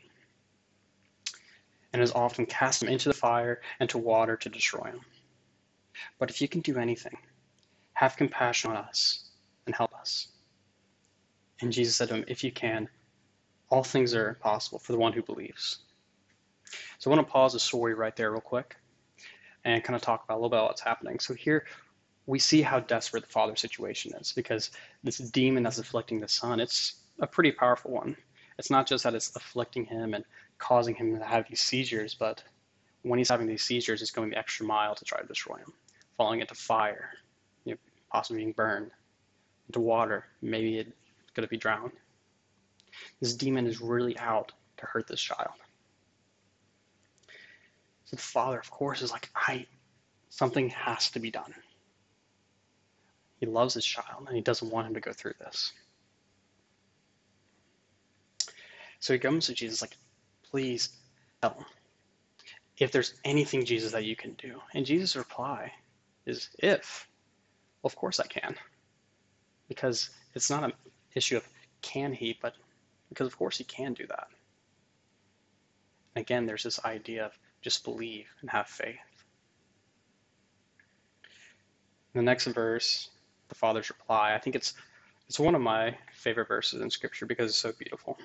and 1.93 2.01
has 2.01 2.11
often 2.13 2.45
cast 2.45 2.83
him 2.83 2.89
into 2.89 3.09
the 3.09 3.15
fire 3.15 3.61
and 3.79 3.89
to 3.89 3.97
water 3.97 4.35
to 4.37 4.49
destroy 4.49 4.85
him. 4.85 5.01
But 6.19 6.29
if 6.29 6.41
you 6.41 6.47
can 6.49 6.61
do 6.61 6.77
anything, 6.79 7.17
have 7.95 8.17
compassion 8.17 8.71
on 8.71 8.77
us 8.77 9.25
and 9.67 9.75
help 9.75 9.93
us. 9.95 10.29
And 11.61 11.71
Jesus 11.73 11.97
said 11.97 12.09
to 12.09 12.15
him, 12.15 12.25
If 12.27 12.43
you 12.43 12.51
can, 12.51 12.89
all 13.69 13.83
things 13.83 14.15
are 14.15 14.35
possible 14.41 14.79
for 14.79 14.93
the 14.93 14.99
one 14.99 15.13
who 15.13 15.23
believes. 15.23 15.79
So 16.99 17.11
I 17.11 17.15
want 17.15 17.27
to 17.27 17.31
pause 17.31 17.53
the 17.53 17.59
story 17.59 17.95
right 17.95 18.15
there, 18.15 18.31
real 18.31 18.41
quick, 18.41 18.77
and 19.65 19.83
kind 19.83 19.95
of 19.95 20.01
talk 20.03 20.23
about 20.25 20.35
a 20.35 20.39
little 20.39 20.49
bit 20.49 20.57
about 20.57 20.69
what's 20.69 20.81
happening. 20.81 21.19
So 21.19 21.33
here 21.35 21.65
we 22.25 22.39
see 22.39 22.61
how 22.61 22.79
desperate 22.79 23.23
the 23.23 23.29
father's 23.29 23.59
situation 23.59 24.13
is 24.19 24.31
because 24.31 24.71
this 25.03 25.17
demon 25.17 25.63
that's 25.63 25.79
afflicting 25.79 26.19
the 26.19 26.27
son, 26.27 26.59
it's 26.59 26.95
a 27.19 27.27
pretty 27.27 27.51
powerful 27.51 27.91
one. 27.91 28.15
It's 28.57 28.69
not 28.69 28.87
just 28.87 29.03
that 29.03 29.15
it's 29.15 29.35
afflicting 29.35 29.85
him 29.85 30.13
and 30.13 30.23
causing 30.57 30.95
him 30.95 31.17
to 31.17 31.25
have 31.25 31.47
these 31.49 31.61
seizures, 31.61 32.13
but 32.13 32.43
when 33.01 33.17
he's 33.17 33.29
having 33.29 33.47
these 33.47 33.63
seizures, 33.63 34.01
it's 34.01 34.11
going 34.11 34.29
the 34.29 34.37
extra 34.37 34.65
mile 34.65 34.95
to 34.95 35.05
try 35.05 35.19
to 35.19 35.27
destroy 35.27 35.57
him, 35.57 35.73
falling 36.15 36.39
into 36.39 36.55
fire, 36.55 37.09
you 37.65 37.73
know, 37.73 37.77
possibly 38.11 38.41
being 38.41 38.53
burned, 38.53 38.91
into 39.67 39.79
water, 39.79 40.25
maybe 40.41 40.77
it's 40.77 40.89
going 41.33 41.45
to 41.45 41.49
be 41.49 41.57
drowned. 41.57 41.91
This 43.19 43.33
demon 43.33 43.65
is 43.65 43.81
really 43.81 44.17
out 44.19 44.51
to 44.77 44.85
hurt 44.85 45.07
this 45.07 45.21
child. 45.21 45.49
So 48.05 48.15
the 48.15 48.21
father, 48.21 48.59
of 48.59 48.69
course, 48.69 49.01
is 49.01 49.11
like, 49.11 49.29
I, 49.35 49.65
something 50.29 50.69
has 50.69 51.09
to 51.11 51.19
be 51.19 51.31
done. 51.31 51.53
He 53.43 53.49
loves 53.49 53.73
his 53.73 53.83
child 53.83 54.23
and 54.25 54.37
he 54.37 54.41
doesn't 54.41 54.69
want 54.69 54.87
him 54.87 54.93
to 54.93 55.01
go 55.01 55.11
through 55.11 55.33
this. 55.37 55.73
So 59.01 59.11
he 59.11 59.19
comes 59.19 59.47
to 59.47 59.53
Jesus 59.53 59.81
like, 59.81 59.97
please 60.49 60.87
tell 61.41 61.55
him 61.55 61.65
if 62.77 62.93
there's 62.93 63.15
anything, 63.25 63.65
Jesus, 63.65 63.91
that 63.91 64.05
you 64.05 64.15
can 64.15 64.31
do. 64.35 64.61
And 64.73 64.85
Jesus' 64.85 65.17
reply 65.17 65.73
is, 66.25 66.51
if. 66.57 67.05
Well, 67.81 67.89
of 67.89 67.97
course 67.97 68.21
I 68.21 68.27
can. 68.27 68.55
Because 69.67 70.09
it's 70.35 70.49
not 70.49 70.63
an 70.63 70.71
issue 71.13 71.35
of 71.35 71.45
can 71.81 72.13
he, 72.13 72.39
but 72.41 72.53
because 73.09 73.27
of 73.27 73.37
course 73.37 73.57
he 73.57 73.65
can 73.65 73.93
do 73.93 74.07
that. 74.07 74.27
And 76.15 76.23
again, 76.23 76.45
there's 76.45 76.63
this 76.63 76.79
idea 76.85 77.25
of 77.25 77.37
just 77.61 77.83
believe 77.83 78.27
and 78.39 78.49
have 78.49 78.67
faith. 78.67 78.95
In 82.13 82.19
the 82.19 82.21
next 82.21 82.45
verse, 82.45 83.09
the 83.53 83.59
father's 83.59 83.89
reply, 83.89 84.33
I 84.33 84.39
think 84.39 84.55
it's 84.55 84.73
it's 85.27 85.39
one 85.39 85.55
of 85.55 85.61
my 85.61 85.95
favorite 86.13 86.47
verses 86.47 86.81
in 86.81 86.89
scripture 86.89 87.25
because 87.25 87.51
it's 87.51 87.59
so 87.59 87.71
beautiful. 87.71 88.17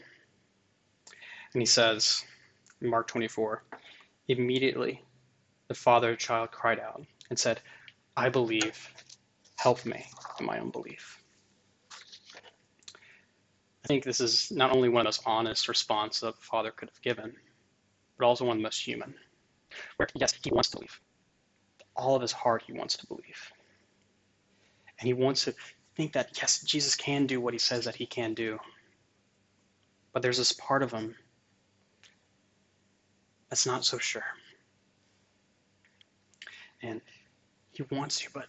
And 1.53 1.63
he 1.63 1.67
says, 1.67 2.25
in 2.81 2.91
Mark 2.91 3.07
24, 3.07 3.63
immediately 4.29 5.03
the 5.69 5.75
father 5.75 6.13
of 6.13 6.19
child 6.19 6.51
cried 6.51 6.81
out 6.81 7.05
and 7.31 7.39
said, 7.39 7.61
I 8.17 8.29
believe, 8.29 8.91
help 9.57 9.85
me 9.87 10.05
in 10.41 10.47
my 10.47 10.59
unbelief. 10.59 11.23
I 13.85 13.87
think 13.87 14.05
this 14.05 14.21
is 14.21 14.51
not 14.51 14.73
only 14.73 14.89
one 14.89 15.01
of 15.01 15.05
the 15.05 15.09
most 15.09 15.23
honest 15.25 15.69
responses 15.69 16.21
that 16.23 16.37
the 16.37 16.43
father 16.43 16.71
could 16.71 16.91
have 16.91 17.01
given, 17.03 17.33
but 18.19 18.27
also 18.27 18.45
one 18.45 18.57
of 18.57 18.61
the 18.61 18.67
most 18.67 18.85
human. 18.85 19.15
Where, 19.97 20.09
yes, 20.15 20.35
he 20.43 20.51
wants 20.51 20.71
to 20.71 20.79
believe. 20.79 21.01
All 21.97 22.17
of 22.17 22.23
his 22.23 22.33
heart, 22.33 22.65
he 22.67 22.73
wants 22.73 22.97
to 22.99 23.07
believe. 23.07 23.53
And 25.01 25.07
he 25.07 25.15
wants 25.15 25.45
to 25.45 25.55
think 25.97 26.13
that, 26.13 26.31
yes, 26.37 26.63
Jesus 26.63 26.95
can 26.95 27.27
do 27.27 27.41
what 27.41 27.55
he 27.55 27.59
says 27.59 27.85
that 27.85 27.97
he 27.97 28.07
can 28.07 28.35
do. 28.35 28.59
But 30.13 30.23
there's 30.23 30.39
this 30.39 30.53
part 30.53 30.83
of 30.83 30.93
him 30.93 31.15
that's 33.49 33.67
not 33.67 33.85
so 33.85 33.99
sure. 33.99 34.25
And 36.83 37.01
he 37.73 37.85
wants 37.91 38.21
to, 38.21 38.31
but 38.33 38.47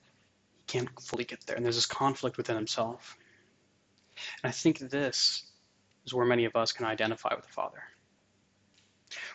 he 0.58 0.64
can't 0.68 0.90
fully 1.02 1.24
get 1.24 1.46
there. 1.46 1.56
And 1.56 1.66
there's 1.66 1.76
this 1.76 1.86
conflict 1.86 2.38
within 2.38 2.56
himself. 2.56 3.18
And 4.44 4.50
I 4.50 4.52
think 4.52 4.80
this 4.80 5.44
is 6.06 6.14
where 6.14 6.26
many 6.26 6.46
of 6.46 6.56
us 6.56 6.72
can 6.72 6.86
identify 6.86 7.34
with 7.36 7.46
the 7.46 7.52
Father. 7.52 7.84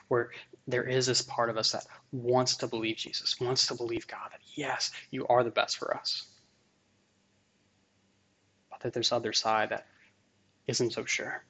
Where 0.08 0.30
there 0.66 0.84
is 0.84 1.06
this 1.06 1.22
part 1.22 1.50
of 1.50 1.56
us 1.56 1.72
that 1.72 1.86
wants 2.12 2.56
to 2.58 2.66
believe 2.66 2.96
Jesus, 2.96 3.40
wants 3.40 3.66
to 3.66 3.74
believe 3.74 4.06
God, 4.06 4.28
that 4.30 4.40
yes, 4.54 4.92
you 5.10 5.26
are 5.28 5.42
the 5.42 5.50
best 5.50 5.78
for 5.78 5.96
us. 5.96 6.28
That 8.84 8.92
there's 8.92 9.10
other 9.10 9.32
side 9.32 9.70
that 9.70 9.86
isn't 10.68 10.92
so 10.92 11.04
sure. 11.04 11.42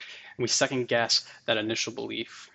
And 0.00 0.42
we 0.42 0.48
second 0.48 0.88
guess 0.88 1.24
that 1.46 1.56
initial 1.56 1.92
belief 1.92 2.50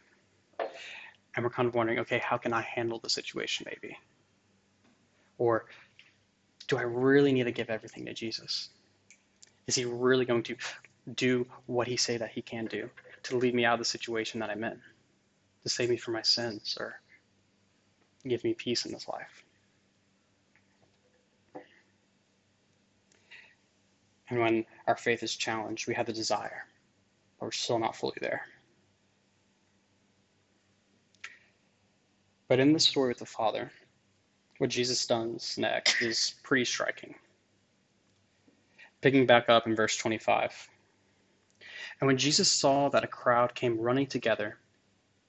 and 1.35 1.43
we're 1.43 1.51
kind 1.51 1.67
of 1.67 1.75
wondering, 1.75 1.99
okay, 1.99 2.19
how 2.19 2.37
can 2.37 2.53
I 2.53 2.61
handle 2.61 2.99
the 2.99 3.09
situation 3.09 3.65
maybe? 3.65 3.97
Or 5.37 5.65
do 6.67 6.77
I 6.77 6.83
really 6.83 7.31
need 7.31 7.43
to 7.43 7.51
give 7.51 7.69
everything 7.69 8.05
to 8.05 8.13
Jesus? 8.13 8.69
Is 9.67 9.75
he 9.75 9.85
really 9.85 10.25
going 10.25 10.43
to 10.43 10.55
do 11.15 11.45
what 11.65 11.87
he 11.87 11.97
say 11.97 12.17
that 12.17 12.31
he 12.31 12.41
can 12.41 12.65
do 12.65 12.89
to 13.23 13.37
lead 13.37 13.55
me 13.55 13.65
out 13.65 13.73
of 13.73 13.79
the 13.79 13.85
situation 13.85 14.39
that 14.39 14.49
I'm 14.49 14.63
in, 14.63 14.79
to 15.63 15.69
save 15.69 15.89
me 15.89 15.97
from 15.97 16.13
my 16.13 16.21
sins 16.21 16.77
or 16.79 16.99
give 18.27 18.43
me 18.43 18.53
peace 18.53 18.85
in 18.85 18.91
this 18.91 19.07
life? 19.07 19.43
And 24.29 24.39
when 24.39 24.65
our 24.87 24.95
faith 24.95 25.23
is 25.23 25.35
challenged, 25.35 25.87
we 25.87 25.93
have 25.95 26.05
the 26.05 26.13
desire, 26.13 26.65
but 27.39 27.47
we're 27.47 27.51
still 27.51 27.79
not 27.79 27.95
fully 27.95 28.17
there. 28.21 28.41
But 32.47 32.59
in 32.59 32.73
the 32.73 32.79
story 32.79 33.09
with 33.09 33.19
the 33.19 33.25
Father, 33.25 33.71
what 34.59 34.69
Jesus 34.69 35.05
does 35.05 35.57
next 35.57 36.01
is 36.01 36.35
pretty 36.43 36.65
striking. 36.65 37.15
Picking 39.01 39.25
back 39.25 39.49
up 39.49 39.67
in 39.67 39.75
verse 39.75 39.97
25. 39.97 40.69
And 41.99 42.07
when 42.07 42.17
Jesus 42.17 42.51
saw 42.51 42.89
that 42.89 43.03
a 43.03 43.07
crowd 43.07 43.55
came 43.55 43.79
running 43.79 44.07
together, 44.07 44.57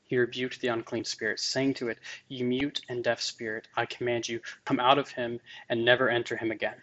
he 0.04 0.18
rebuked 0.18 0.60
the 0.60 0.68
unclean 0.68 1.04
spirit, 1.04 1.40
saying 1.40 1.74
to 1.74 1.88
it, 1.88 1.98
You 2.28 2.44
mute 2.44 2.82
and 2.88 3.02
deaf 3.02 3.20
spirit, 3.20 3.68
I 3.74 3.86
command 3.86 4.28
you, 4.28 4.40
come 4.64 4.78
out 4.78 4.98
of 4.98 5.08
him 5.08 5.40
and 5.68 5.84
never 5.84 6.08
enter 6.10 6.36
him 6.36 6.50
again. 6.50 6.76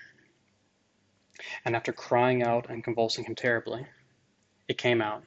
And 1.66 1.76
after 1.76 1.94
crying 1.94 2.44
out 2.44 2.70
and 2.70 2.84
convulsing 2.84 3.26
him 3.26 3.36
terribly, 3.36 3.86
it 4.68 4.78
came 4.78 5.02
out. 5.02 5.24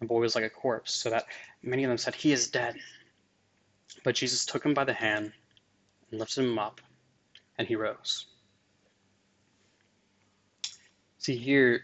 The 0.00 0.06
boy 0.06 0.20
was 0.20 0.34
like 0.34 0.44
a 0.44 0.50
corpse, 0.50 0.94
so 0.94 1.10
that 1.10 1.26
many 1.62 1.84
of 1.84 1.88
them 1.88 1.98
said, 1.98 2.14
He 2.14 2.32
is 2.32 2.48
dead. 2.48 2.76
But 4.02 4.14
Jesus 4.14 4.46
took 4.46 4.64
him 4.64 4.74
by 4.74 4.84
the 4.84 4.94
hand 4.94 5.32
and 6.10 6.20
lifted 6.20 6.44
him 6.44 6.58
up, 6.58 6.80
and 7.58 7.68
he 7.68 7.76
rose. 7.76 8.26
See, 11.18 11.36
here, 11.36 11.82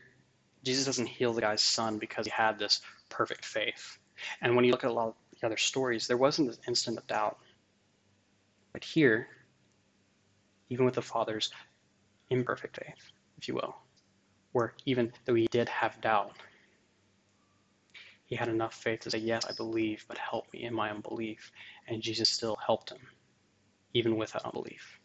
Jesus 0.64 0.86
doesn't 0.86 1.06
heal 1.06 1.34
the 1.34 1.42
guy's 1.42 1.62
son 1.62 1.98
because 1.98 2.24
he 2.24 2.32
had 2.32 2.58
this 2.58 2.80
perfect 3.10 3.44
faith. 3.44 3.98
And 4.40 4.56
when 4.56 4.64
you 4.64 4.72
look 4.72 4.84
at 4.84 4.90
a 4.90 4.94
lot 4.94 5.08
of 5.08 5.14
the 5.38 5.46
other 5.46 5.58
stories, 5.58 6.06
there 6.06 6.16
wasn't 6.16 6.48
this 6.48 6.58
instant 6.66 6.98
of 6.98 7.06
doubt. 7.06 7.38
But 8.72 8.82
here, 8.82 9.28
even 10.70 10.86
with 10.86 10.94
the 10.94 11.02
father's 11.02 11.52
imperfect 12.30 12.76
faith, 12.76 13.12
if 13.38 13.49
you 13.49 13.55
will, 13.55 13.76
where 14.52 14.75
even 14.87 15.12
though 15.25 15.35
he 15.35 15.47
did 15.50 15.69
have 15.69 16.00
doubt, 16.00 16.33
he 18.26 18.35
had 18.35 18.49
enough 18.49 18.75
faith 18.75 19.00
to 19.00 19.11
say, 19.11 19.19
Yes, 19.19 19.47
I 19.47 19.52
believe, 19.52 20.05
but 20.09 20.19
help 20.19 20.52
me 20.52 20.64
in 20.64 20.75
my 20.75 20.90
unbelief. 20.90 21.52
And 21.87 22.02
Jesus 22.02 22.28
still 22.28 22.57
helped 22.57 22.90
him, 22.90 23.00
even 23.95 24.16
with 24.16 24.33
that 24.33 24.45
unbelief. 24.45 24.99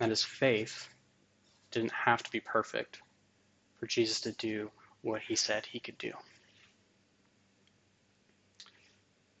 And 0.00 0.10
his 0.10 0.22
faith 0.22 0.88
didn't 1.70 1.92
have 1.92 2.22
to 2.22 2.30
be 2.30 2.40
perfect 2.40 3.00
for 3.78 3.86
Jesus 3.86 4.20
to 4.22 4.32
do 4.32 4.70
what 5.02 5.22
he 5.22 5.34
said 5.34 5.64
he 5.64 5.80
could 5.80 5.98
do. 5.98 6.12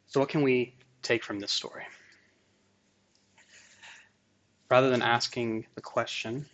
So, 0.06 0.20
what 0.20 0.28
can 0.30 0.42
we 0.42 0.74
take 1.02 1.22
from 1.22 1.38
this 1.38 1.52
story? 1.52 1.84
Rather 4.70 4.90
than 4.90 5.02
asking 5.02 5.66
the 5.74 5.80
question 5.80 6.46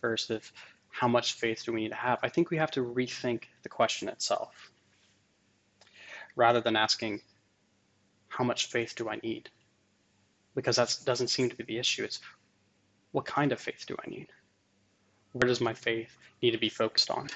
first 0.00 0.30
of 0.30 0.52
how 0.90 1.08
much 1.08 1.34
faith 1.34 1.64
do 1.64 1.72
we 1.72 1.82
need 1.82 1.90
to 1.90 1.94
have? 1.94 2.18
I 2.22 2.28
think 2.28 2.50
we 2.50 2.56
have 2.56 2.70
to 2.72 2.84
rethink 2.84 3.44
the 3.62 3.68
question 3.68 4.08
itself 4.08 4.70
rather 6.36 6.60
than 6.60 6.76
asking, 6.76 7.20
how 8.28 8.44
much 8.44 8.66
faith 8.66 8.94
do 8.94 9.08
I 9.08 9.16
need? 9.22 9.48
Because 10.54 10.76
that 10.76 10.96
doesn't 11.04 11.28
seem 11.28 11.48
to 11.48 11.56
be 11.56 11.64
the 11.64 11.78
issue. 11.78 12.04
It's 12.04 12.20
what 13.12 13.24
kind 13.24 13.52
of 13.52 13.60
faith 13.60 13.84
do 13.86 13.96
I 14.04 14.10
need? 14.10 14.28
Where 15.32 15.48
does 15.48 15.60
my 15.60 15.72
faith 15.74 16.14
need 16.42 16.52
to 16.52 16.58
be 16.58 16.68
focused 16.68 17.10
on? 17.10 17.28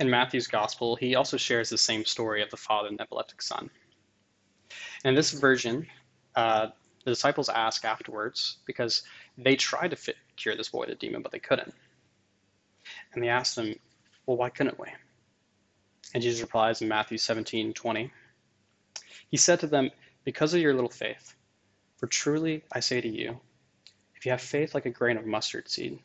In 0.00 0.08
Matthew's 0.08 0.46
gospel, 0.46 0.96
he 0.96 1.14
also 1.14 1.36
shares 1.36 1.68
the 1.68 1.78
same 1.78 2.04
story 2.04 2.42
of 2.42 2.50
the 2.50 2.56
father 2.56 2.88
and 2.88 2.98
the 2.98 3.02
epileptic 3.02 3.42
son. 3.42 3.68
In 5.04 5.14
this 5.14 5.32
version, 5.32 5.86
uh, 6.36 6.68
the 7.08 7.14
disciples 7.14 7.48
ask 7.48 7.86
afterwards 7.86 8.58
because 8.66 9.02
they 9.38 9.56
tried 9.56 9.92
to 9.92 9.96
fit, 9.96 10.16
cure 10.36 10.54
this 10.54 10.68
boy 10.68 10.84
the 10.84 10.94
demon, 10.94 11.22
but 11.22 11.32
they 11.32 11.38
couldn't. 11.38 11.74
And 13.12 13.22
they 13.22 13.28
asked 13.28 13.56
them, 13.56 13.74
Well, 14.26 14.36
why 14.36 14.50
couldn't 14.50 14.78
we? 14.78 14.88
And 16.12 16.22
Jesus 16.22 16.42
replies 16.42 16.82
in 16.82 16.88
Matthew 16.88 17.16
17 17.16 17.72
20. 17.72 18.12
He 19.30 19.36
said 19.38 19.60
to 19.60 19.66
them, 19.66 19.90
Because 20.24 20.52
of 20.52 20.60
your 20.60 20.74
little 20.74 20.90
faith, 20.90 21.34
for 21.96 22.06
truly 22.06 22.62
I 22.70 22.80
say 22.80 23.00
to 23.00 23.08
you, 23.08 23.40
if 24.14 24.26
you 24.26 24.32
have 24.32 24.42
faith 24.42 24.74
like 24.74 24.84
a 24.84 24.90
grain 24.90 25.16
of 25.16 25.24
mustard 25.24 25.70
seed, 25.70 25.98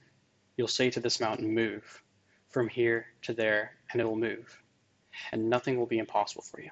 you'll 0.55 0.69
say 0.69 0.89
to 0.89 1.01
this 1.01 1.19
mountain, 1.19 1.53
Move 1.53 2.01
from 2.49 2.69
here 2.69 3.07
to 3.23 3.33
there, 3.33 3.73
and 3.91 3.99
it 4.01 4.05
will 4.05 4.15
move, 4.15 4.61
and 5.33 5.49
nothing 5.49 5.77
will 5.77 5.85
be 5.85 5.99
impossible 5.99 6.43
for 6.43 6.61
you. 6.61 6.69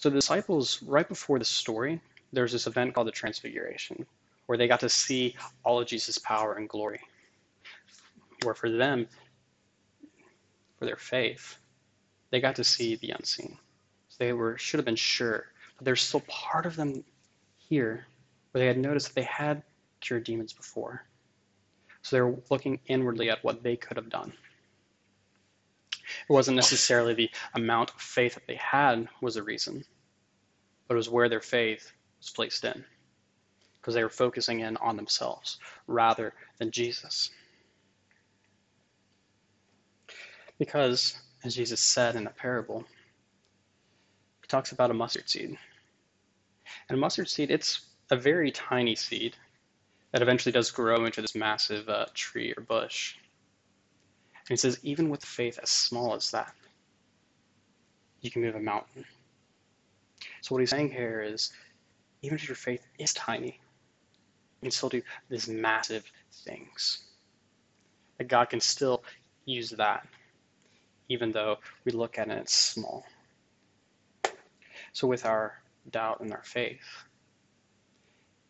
So 0.00 0.08
the 0.08 0.14
disciples, 0.14 0.82
right 0.82 1.06
before 1.06 1.38
the 1.38 1.44
story, 1.44 2.00
there 2.32 2.44
was 2.44 2.52
this 2.52 2.66
event 2.66 2.94
called 2.94 3.06
the 3.06 3.12
Transfiguration, 3.12 4.06
where 4.46 4.56
they 4.56 4.66
got 4.66 4.80
to 4.80 4.88
see 4.88 5.36
all 5.62 5.78
of 5.78 5.86
Jesus' 5.86 6.16
power 6.16 6.54
and 6.54 6.66
glory. 6.66 7.00
Where 8.42 8.54
for 8.54 8.70
them, 8.70 9.06
for 10.78 10.86
their 10.86 10.96
faith, 10.96 11.58
they 12.30 12.40
got 12.40 12.56
to 12.56 12.64
see 12.64 12.96
the 12.96 13.10
unseen. 13.10 13.58
So 14.08 14.16
they 14.24 14.32
were 14.32 14.56
should 14.56 14.78
have 14.78 14.86
been 14.86 14.96
sure, 14.96 15.44
but 15.76 15.84
there's 15.84 16.00
still 16.00 16.22
part 16.28 16.64
of 16.64 16.76
them 16.76 17.04
here 17.58 18.06
where 18.52 18.60
they 18.60 18.68
had 18.68 18.78
noticed 18.78 19.08
that 19.08 19.16
they 19.16 19.26
had 19.26 19.62
cured 20.00 20.24
demons 20.24 20.54
before. 20.54 21.04
So 22.00 22.16
they 22.16 22.22
were 22.22 22.36
looking 22.48 22.80
inwardly 22.86 23.28
at 23.28 23.44
what 23.44 23.62
they 23.62 23.76
could 23.76 23.98
have 23.98 24.08
done. 24.08 24.32
It 26.28 26.32
wasn't 26.32 26.56
necessarily 26.56 27.14
the 27.14 27.30
amount 27.54 27.90
of 27.90 28.00
faith 28.00 28.34
that 28.34 28.46
they 28.46 28.56
had 28.56 29.08
was 29.20 29.34
the 29.34 29.42
reason, 29.42 29.84
but 30.86 30.94
it 30.94 30.96
was 30.96 31.08
where 31.08 31.28
their 31.28 31.40
faith 31.40 31.92
was 32.18 32.30
placed 32.30 32.64
in. 32.64 32.84
Because 33.80 33.94
they 33.94 34.02
were 34.02 34.10
focusing 34.10 34.60
in 34.60 34.76
on 34.76 34.96
themselves 34.96 35.58
rather 35.86 36.34
than 36.58 36.70
Jesus. 36.70 37.30
Because, 40.58 41.18
as 41.42 41.54
Jesus 41.54 41.80
said 41.80 42.16
in 42.16 42.26
a 42.26 42.30
parable, 42.30 42.84
he 44.42 44.48
talks 44.48 44.72
about 44.72 44.90
a 44.90 44.94
mustard 44.94 45.28
seed. 45.28 45.56
And 46.88 46.98
a 46.98 47.00
mustard 47.00 47.30
seed, 47.30 47.50
it's 47.50 47.80
a 48.10 48.16
very 48.16 48.50
tiny 48.50 48.94
seed 48.94 49.36
that 50.12 50.22
eventually 50.22 50.52
does 50.52 50.70
grow 50.70 51.04
into 51.04 51.22
this 51.22 51.34
massive 51.34 51.88
uh, 51.88 52.06
tree 52.12 52.52
or 52.56 52.62
bush. 52.62 53.16
And 54.50 54.58
he 54.58 54.60
says, 54.60 54.80
even 54.82 55.10
with 55.10 55.24
faith 55.24 55.60
as 55.62 55.70
small 55.70 56.12
as 56.12 56.32
that, 56.32 56.52
you 58.20 58.32
can 58.32 58.42
move 58.42 58.56
a 58.56 58.60
mountain. 58.60 59.04
So 60.40 60.52
what 60.52 60.58
he's 60.58 60.70
saying 60.70 60.90
here 60.90 61.22
is, 61.22 61.52
even 62.22 62.34
if 62.36 62.48
your 62.48 62.56
faith 62.56 62.84
is 62.98 63.14
tiny, 63.14 63.60
you 64.60 64.66
can 64.66 64.72
still 64.72 64.88
do 64.88 65.02
these 65.28 65.46
massive 65.46 66.04
things. 66.44 67.04
That 68.18 68.26
God 68.26 68.50
can 68.50 68.58
still 68.58 69.04
use 69.44 69.70
that, 69.70 70.04
even 71.08 71.30
though 71.30 71.58
we 71.84 71.92
look 71.92 72.18
at 72.18 72.28
it 72.28 72.42
as 72.42 72.50
small. 72.50 73.06
So 74.92 75.06
with 75.06 75.26
our 75.26 75.60
doubt 75.92 76.22
and 76.22 76.32
our 76.32 76.42
faith, 76.42 77.04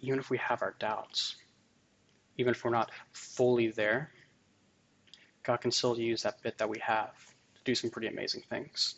even 0.00 0.19
if 0.19 0.30
we 0.30 0.38
have 0.38 0.62
our 0.62 0.75
doubts, 0.78 1.37
even 2.38 2.52
if 2.52 2.64
we're 2.64 2.71
not 2.71 2.90
fully 3.12 3.69
there, 3.69 4.11
God 5.42 5.61
can 5.61 5.70
still 5.70 5.99
use 5.99 6.23
that 6.23 6.42
bit 6.42 6.59
that 6.59 6.68
we 6.68 6.78
have 6.80 7.14
to 7.54 7.61
do 7.64 7.75
some 7.75 7.90
pretty 7.90 8.09
amazing 8.09 8.42
things. 8.49 8.97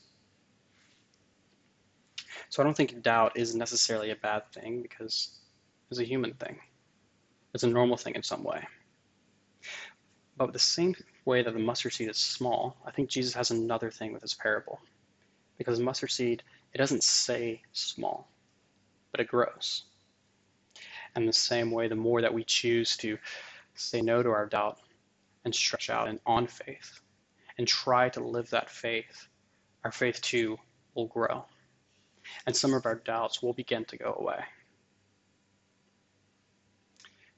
So 2.49 2.63
I 2.63 2.65
don't 2.65 2.77
think 2.77 3.03
doubt 3.03 3.33
is 3.37 3.55
necessarily 3.55 4.11
a 4.11 4.17
bad 4.17 4.51
thing 4.53 4.83
because 4.83 5.39
it's 5.91 6.01
a 6.01 6.05
human 6.05 6.35
thing. 6.35 6.59
It's 7.55 7.65
a 7.65 7.69
normal 7.69 7.97
thing 7.97 8.15
in 8.15 8.23
some 8.23 8.43
way. 8.43 8.67
But 10.37 10.53
the 10.53 10.59
same 10.59 10.95
way 11.25 11.43
that 11.43 11.53
the 11.53 11.61
mustard 11.61 11.93
seed 11.93 12.09
is 12.09 12.17
small, 12.17 12.77
I 12.87 12.91
think 12.91 13.09
Jesus 13.09 13.35
has 13.35 13.51
another 13.51 13.91
thing 13.91 14.13
with 14.13 14.23
his 14.23 14.35
parable. 14.35 14.81
Because 15.59 15.79
mustard 15.79 16.11
seed, 16.11 16.43
it 16.73 16.79
doesn't 16.79 17.05
say 17.05 17.61
small, 17.73 18.29
but 19.11 19.21
it 19.21 19.29
grows. 19.29 19.85
And 21.15 21.29
the 21.29 21.33
same 21.33 21.71
way, 21.71 21.89
the 21.89 21.95
more 21.95 22.23
that 22.23 22.33
we 22.33 22.43
choose 22.45 22.97
to 22.99 23.19
say 23.75 24.01
no 24.01 24.23
to 24.23 24.31
our 24.31 24.47
doubt 24.47 24.79
and 25.45 25.55
stretch 25.55 25.91
out 25.91 26.09
and 26.09 26.21
on 26.27 26.47
faith 26.47 27.01
and 27.59 27.67
try 27.67 28.09
to 28.11 28.21
live 28.21 28.51
that 28.51 28.71
faith, 28.71 29.29
our 29.85 29.93
faith 29.93 30.21
too 30.23 30.59
will 30.95 31.07
grow. 31.07 31.45
And 32.47 32.57
some 32.57 32.75
of 32.75 32.87
our 32.87 32.95
doubts 32.95 33.43
will 33.43 33.53
begin 33.53 33.85
to 33.87 33.97
go 33.97 34.17
away. 34.19 34.41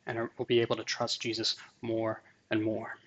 And 0.07 0.29
we'll 0.37 0.47
be 0.47 0.61
able 0.61 0.77
to 0.77 0.85
trust 0.85 1.23
Jesus 1.23 1.57
more 1.81 2.23
and 2.51 2.63
more. 2.63 2.99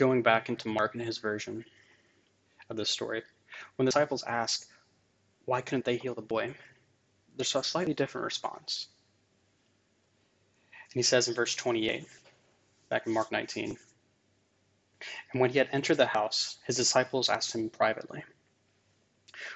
going 0.00 0.22
back 0.22 0.48
into 0.48 0.66
Mark 0.66 0.94
and 0.94 1.02
his 1.02 1.18
version 1.18 1.62
of 2.70 2.76
this 2.78 2.88
story, 2.88 3.22
when 3.76 3.84
the 3.84 3.90
disciples 3.90 4.24
ask, 4.26 4.66
why 5.50 5.60
couldn't 5.60 5.84
they 5.84 5.96
heal 5.96 6.14
the 6.14 6.22
boy? 6.22 6.54
There's 7.36 7.56
a 7.56 7.64
slightly 7.64 7.92
different 7.92 8.24
response. 8.24 8.86
And 10.70 10.94
he 10.94 11.02
says 11.02 11.26
in 11.26 11.34
verse 11.34 11.56
28, 11.56 12.06
back 12.88 13.04
in 13.04 13.12
Mark 13.12 13.32
19, 13.32 13.76
and 15.32 15.40
when 15.40 15.50
he 15.50 15.58
had 15.58 15.68
entered 15.72 15.96
the 15.96 16.06
house, 16.06 16.58
his 16.68 16.76
disciples 16.76 17.28
asked 17.28 17.52
him 17.52 17.68
privately, 17.68 18.22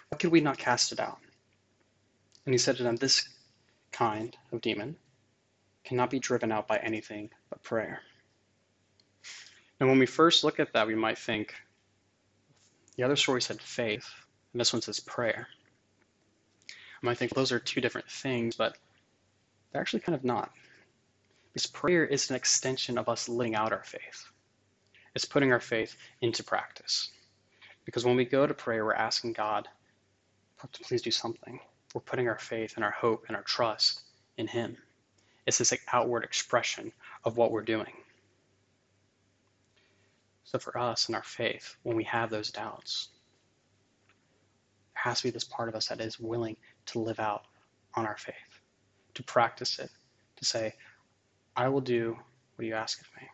Why 0.08 0.18
could 0.18 0.32
we 0.32 0.40
not 0.40 0.58
cast 0.58 0.90
it 0.90 0.98
out? 0.98 1.18
And 2.44 2.52
he 2.52 2.58
said 2.58 2.76
to 2.78 2.82
them, 2.82 2.96
This 2.96 3.28
kind 3.92 4.36
of 4.50 4.60
demon 4.60 4.96
cannot 5.84 6.10
be 6.10 6.18
driven 6.18 6.50
out 6.50 6.66
by 6.66 6.78
anything 6.78 7.30
but 7.50 7.62
prayer. 7.62 8.00
And 9.78 9.88
when 9.88 10.00
we 10.00 10.06
first 10.06 10.42
look 10.42 10.58
at 10.58 10.72
that, 10.72 10.88
we 10.88 10.96
might 10.96 11.18
think 11.18 11.54
the 12.96 13.04
other 13.04 13.14
story 13.14 13.40
said 13.40 13.62
faith, 13.62 14.10
and 14.52 14.60
this 14.60 14.72
one 14.72 14.82
says 14.82 14.98
prayer. 14.98 15.46
Might 17.04 17.18
think 17.18 17.34
those 17.34 17.52
are 17.52 17.58
two 17.58 17.82
different 17.82 18.10
things, 18.10 18.56
but 18.56 18.78
they're 19.70 19.80
actually 19.82 20.00
kind 20.00 20.16
of 20.16 20.24
not. 20.24 20.50
Because 21.52 21.66
prayer 21.66 22.02
is 22.02 22.30
an 22.30 22.36
extension 22.36 22.96
of 22.96 23.10
us 23.10 23.28
living 23.28 23.54
out 23.54 23.72
our 23.72 23.84
faith. 23.84 24.24
It's 25.14 25.26
putting 25.26 25.52
our 25.52 25.60
faith 25.60 25.96
into 26.22 26.42
practice. 26.42 27.10
Because 27.84 28.06
when 28.06 28.16
we 28.16 28.24
go 28.24 28.46
to 28.46 28.54
pray, 28.54 28.80
we're 28.80 28.94
asking 28.94 29.34
God 29.34 29.68
to 30.72 30.82
please 30.82 31.02
do 31.02 31.10
something. 31.10 31.60
We're 31.92 32.00
putting 32.00 32.26
our 32.26 32.38
faith 32.38 32.72
and 32.76 32.84
our 32.84 32.90
hope 32.90 33.26
and 33.28 33.36
our 33.36 33.42
trust 33.42 34.00
in 34.38 34.46
Him. 34.46 34.78
It's 35.46 35.58
this 35.58 35.72
like, 35.72 35.82
outward 35.92 36.24
expression 36.24 36.90
of 37.22 37.36
what 37.36 37.52
we're 37.52 37.60
doing. 37.60 37.92
So 40.44 40.58
for 40.58 40.78
us 40.78 41.10
in 41.10 41.14
our 41.14 41.22
faith, 41.22 41.76
when 41.82 41.96
we 41.96 42.04
have 42.04 42.30
those 42.30 42.50
doubts, 42.50 43.10
there 44.94 45.02
has 45.02 45.18
to 45.18 45.24
be 45.24 45.30
this 45.30 45.44
part 45.44 45.68
of 45.68 45.74
us 45.74 45.88
that 45.88 46.00
is 46.00 46.18
willing 46.18 46.56
to 46.86 46.98
live 46.98 47.20
out 47.20 47.44
on 47.94 48.06
our 48.06 48.16
faith, 48.16 48.60
to 49.14 49.22
practice 49.22 49.78
it, 49.78 49.90
to 50.36 50.44
say, 50.44 50.74
I 51.56 51.68
will 51.68 51.80
do 51.80 52.16
what 52.56 52.66
you 52.66 52.74
ask 52.74 53.00
of 53.00 53.06
me. 53.20 53.28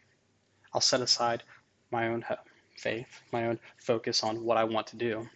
I'll 0.74 0.80
set 0.80 1.00
aside 1.00 1.42
my 1.90 2.08
own 2.08 2.24
faith, 2.76 3.20
my 3.32 3.46
own 3.46 3.58
focus 3.78 4.22
on 4.22 4.44
what 4.44 4.56
I 4.56 4.64
want 4.64 4.86
to 4.88 4.96
do, 4.96 5.18
and 5.18 5.28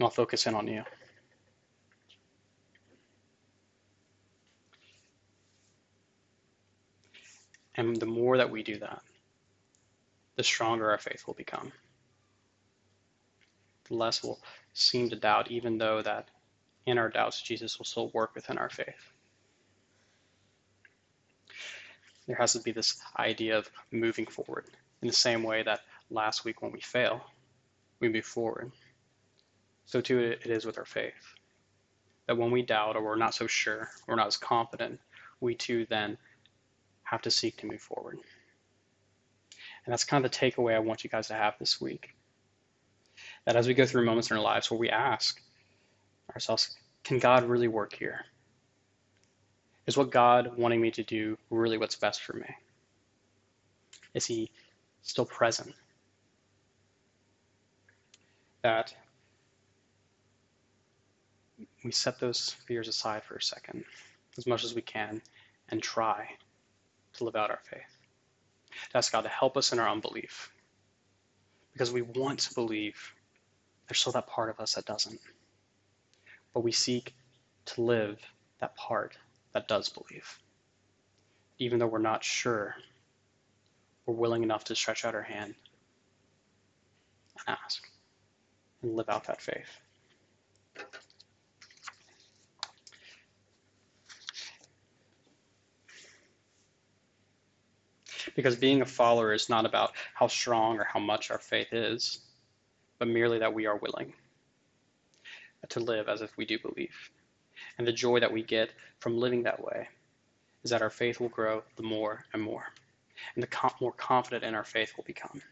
I'll 0.00 0.10
focus 0.10 0.46
in 0.46 0.54
on 0.54 0.66
you. 0.66 0.82
And 7.76 7.96
the 7.96 8.06
more 8.06 8.36
that 8.36 8.50
we 8.50 8.62
do 8.62 8.78
that, 8.78 9.00
the 10.36 10.42
stronger 10.42 10.90
our 10.90 10.98
faith 10.98 11.24
will 11.26 11.34
become. 11.34 11.72
The 13.88 13.94
less 13.94 14.22
we'll 14.22 14.40
seem 14.72 15.10
to 15.10 15.16
doubt, 15.16 15.50
even 15.50 15.78
though 15.78 16.02
that 16.02 16.28
in 16.86 16.98
our 16.98 17.08
doubts, 17.08 17.40
Jesus 17.42 17.78
will 17.78 17.84
still 17.84 18.10
work 18.10 18.34
within 18.34 18.58
our 18.58 18.70
faith. 18.70 19.12
There 22.26 22.36
has 22.36 22.52
to 22.52 22.60
be 22.60 22.72
this 22.72 23.00
idea 23.18 23.58
of 23.58 23.70
moving 23.90 24.26
forward 24.26 24.66
in 25.02 25.08
the 25.08 25.14
same 25.14 25.42
way 25.42 25.62
that 25.62 25.80
last 26.10 26.44
week 26.44 26.62
when 26.62 26.72
we 26.72 26.80
fail, 26.80 27.24
we 27.98 28.08
move 28.08 28.24
forward. 28.24 28.70
So 29.86 30.00
too 30.00 30.18
it 30.18 30.46
is 30.46 30.64
with 30.64 30.78
our 30.78 30.84
faith. 30.84 31.34
That 32.26 32.38
when 32.38 32.52
we 32.52 32.62
doubt 32.62 32.96
or 32.96 33.02
we're 33.02 33.16
not 33.16 33.34
so 33.34 33.46
sure, 33.46 33.90
we're 34.06 34.14
not 34.14 34.28
as 34.28 34.36
confident, 34.36 35.00
we 35.40 35.54
too 35.54 35.86
then 35.90 36.16
have 37.02 37.22
to 37.22 37.30
seek 37.30 37.56
to 37.58 37.66
move 37.66 37.82
forward. 37.82 38.18
And 39.84 39.92
that's 39.92 40.04
kind 40.04 40.24
of 40.24 40.30
the 40.30 40.36
takeaway 40.36 40.74
I 40.74 40.78
want 40.78 41.02
you 41.02 41.10
guys 41.10 41.28
to 41.28 41.34
have 41.34 41.58
this 41.58 41.80
week. 41.80 42.14
That 43.46 43.56
as 43.56 43.66
we 43.66 43.74
go 43.74 43.86
through 43.86 44.04
moments 44.04 44.30
in 44.30 44.36
our 44.36 44.42
lives 44.42 44.70
where 44.70 44.78
we 44.78 44.90
ask 44.90 45.40
ourselves, 46.32 46.76
can 47.04 47.18
God 47.18 47.44
really 47.44 47.68
work 47.68 47.94
here? 47.94 48.24
Is 49.86 49.96
what 49.96 50.10
God 50.10 50.56
wanting 50.56 50.80
me 50.80 50.90
to 50.92 51.02
do 51.02 51.36
really 51.50 51.78
what's 51.78 51.96
best 51.96 52.22
for 52.22 52.34
me? 52.34 52.46
Is 54.14 54.26
He 54.26 54.50
still 55.02 55.24
present? 55.24 55.74
That 58.62 58.94
we 61.82 61.90
set 61.90 62.20
those 62.20 62.50
fears 62.66 62.88
aside 62.88 63.22
for 63.22 63.36
a 63.36 63.42
second, 63.42 63.84
as 64.36 64.46
much 64.46 64.64
as 64.64 64.74
we 64.74 64.82
can, 64.82 65.22
and 65.70 65.82
try 65.82 66.28
to 67.14 67.24
live 67.24 67.36
out 67.36 67.50
our 67.50 67.60
faith. 67.64 67.96
To 68.90 68.98
ask 68.98 69.12
God 69.12 69.22
to 69.22 69.28
help 69.28 69.56
us 69.56 69.72
in 69.72 69.78
our 69.78 69.88
unbelief. 69.88 70.52
Because 71.72 71.90
we 71.90 72.02
want 72.02 72.40
to 72.40 72.54
believe, 72.54 73.14
there's 73.90 73.98
still 73.98 74.12
that 74.12 74.28
part 74.28 74.48
of 74.48 74.60
us 74.60 74.74
that 74.74 74.84
doesn't. 74.84 75.20
But 76.54 76.60
we 76.60 76.70
seek 76.70 77.12
to 77.66 77.82
live 77.82 78.20
that 78.60 78.76
part 78.76 79.16
that 79.52 79.66
does 79.66 79.88
believe. 79.88 80.38
Even 81.58 81.80
though 81.80 81.88
we're 81.88 81.98
not 81.98 82.22
sure, 82.22 82.76
we're 84.06 84.14
willing 84.14 84.44
enough 84.44 84.62
to 84.64 84.76
stretch 84.76 85.04
out 85.04 85.16
our 85.16 85.22
hand 85.22 85.56
and 87.34 87.58
ask 87.64 87.90
and 88.82 88.94
live 88.94 89.08
out 89.08 89.24
that 89.24 89.42
faith. 89.42 89.80
Because 98.36 98.54
being 98.54 98.82
a 98.82 98.86
follower 98.86 99.32
is 99.32 99.48
not 99.48 99.66
about 99.66 99.90
how 100.14 100.28
strong 100.28 100.78
or 100.78 100.84
how 100.84 101.00
much 101.00 101.32
our 101.32 101.38
faith 101.40 101.72
is, 101.72 102.20
but 103.00 103.08
merely 103.08 103.38
that 103.38 103.52
we 103.52 103.66
are 103.66 103.78
willing 103.78 104.12
to 105.68 105.80
live 105.80 106.08
as 106.08 106.20
if 106.20 106.36
we 106.36 106.44
do 106.44 106.58
believe. 106.58 107.10
And 107.78 107.86
the 107.86 107.92
joy 107.92 108.20
that 108.20 108.32
we 108.32 108.42
get 108.42 108.70
from 108.98 109.18
living 109.18 109.42
that 109.42 109.62
way 109.62 109.88
is 110.62 110.70
that 110.70 110.82
our 110.82 110.90
faith 110.90 111.18
will 111.18 111.28
grow 111.30 111.62
the 111.76 111.82
more 111.82 112.24
and 112.32 112.42
more. 112.42 112.64
And 113.34 113.42
the 113.42 113.70
more 113.80 113.92
confident 113.92 114.44
in 114.44 114.54
our 114.54 114.64
faith 114.64 114.92
will 114.96 115.04
become. 115.04 115.42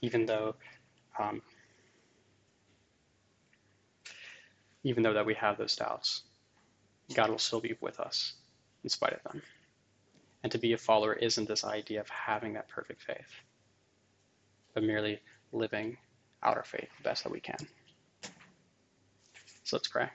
Even 0.00 0.26
though 0.26 0.54
um, 1.18 1.42
even 4.84 5.02
though 5.02 5.14
that 5.14 5.26
we 5.26 5.34
have 5.34 5.58
those 5.58 5.76
doubts, 5.76 6.22
God 7.14 7.30
will 7.30 7.38
still 7.38 7.60
be 7.60 7.76
with 7.80 7.98
us 7.98 8.34
in 8.84 8.90
spite 8.90 9.14
of 9.14 9.22
them. 9.22 9.42
And 10.42 10.52
to 10.52 10.58
be 10.58 10.74
a 10.74 10.78
follower 10.78 11.14
isn't 11.14 11.48
this 11.48 11.64
idea 11.64 12.00
of 12.00 12.08
having 12.08 12.52
that 12.52 12.68
perfect 12.68 13.02
faith, 13.02 13.40
but 14.74 14.84
merely 14.84 15.20
living 15.52 15.96
out 16.42 16.56
our 16.56 16.64
faith 16.64 16.88
the 16.96 17.08
best 17.08 17.24
that 17.24 17.32
we 17.32 17.40
can. 17.40 17.56
So 19.64 19.76
let's 19.76 19.88
pray. 19.88 20.08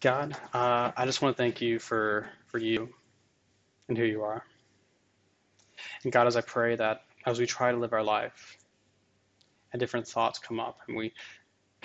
God, 0.00 0.36
uh, 0.54 0.92
I 0.96 1.04
just 1.06 1.20
want 1.20 1.36
to 1.36 1.42
thank 1.42 1.60
you 1.60 1.78
for, 1.78 2.26
for 2.46 2.58
you 2.58 2.88
and 3.88 3.98
who 3.98 4.04
you 4.04 4.22
are. 4.22 4.44
And 6.04 6.12
God, 6.12 6.26
as 6.26 6.36
I 6.36 6.40
pray 6.40 6.76
that 6.76 7.02
as 7.26 7.38
we 7.38 7.46
try 7.46 7.72
to 7.72 7.78
live 7.78 7.92
our 7.92 8.02
life, 8.02 8.56
and 9.72 9.80
different 9.80 10.08
thoughts 10.08 10.38
come 10.38 10.60
up, 10.60 10.80
and 10.88 10.96
we 10.96 11.12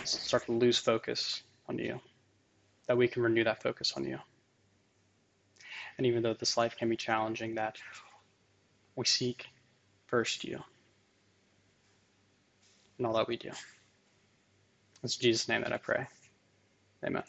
start 0.05 0.45
to 0.45 0.53
lose 0.53 0.77
focus 0.77 1.43
on 1.67 1.77
you, 1.77 1.99
that 2.87 2.97
we 2.97 3.07
can 3.07 3.23
renew 3.23 3.43
that 3.43 3.61
focus 3.61 3.93
on 3.97 4.05
you. 4.05 4.19
And 5.97 6.07
even 6.07 6.23
though 6.23 6.33
this 6.33 6.55
life 6.55 6.77
can 6.77 6.89
be 6.89 6.95
challenging, 6.95 7.55
that 7.55 7.77
we 8.95 9.05
seek 9.05 9.47
first 10.07 10.43
you 10.43 10.63
in 12.99 13.05
all 13.05 13.13
that 13.13 13.27
we 13.27 13.37
do. 13.37 13.51
It's 15.03 15.17
Jesus' 15.17 15.49
name 15.49 15.61
that 15.61 15.73
I 15.73 15.77
pray. 15.77 16.07
Amen. 17.05 17.23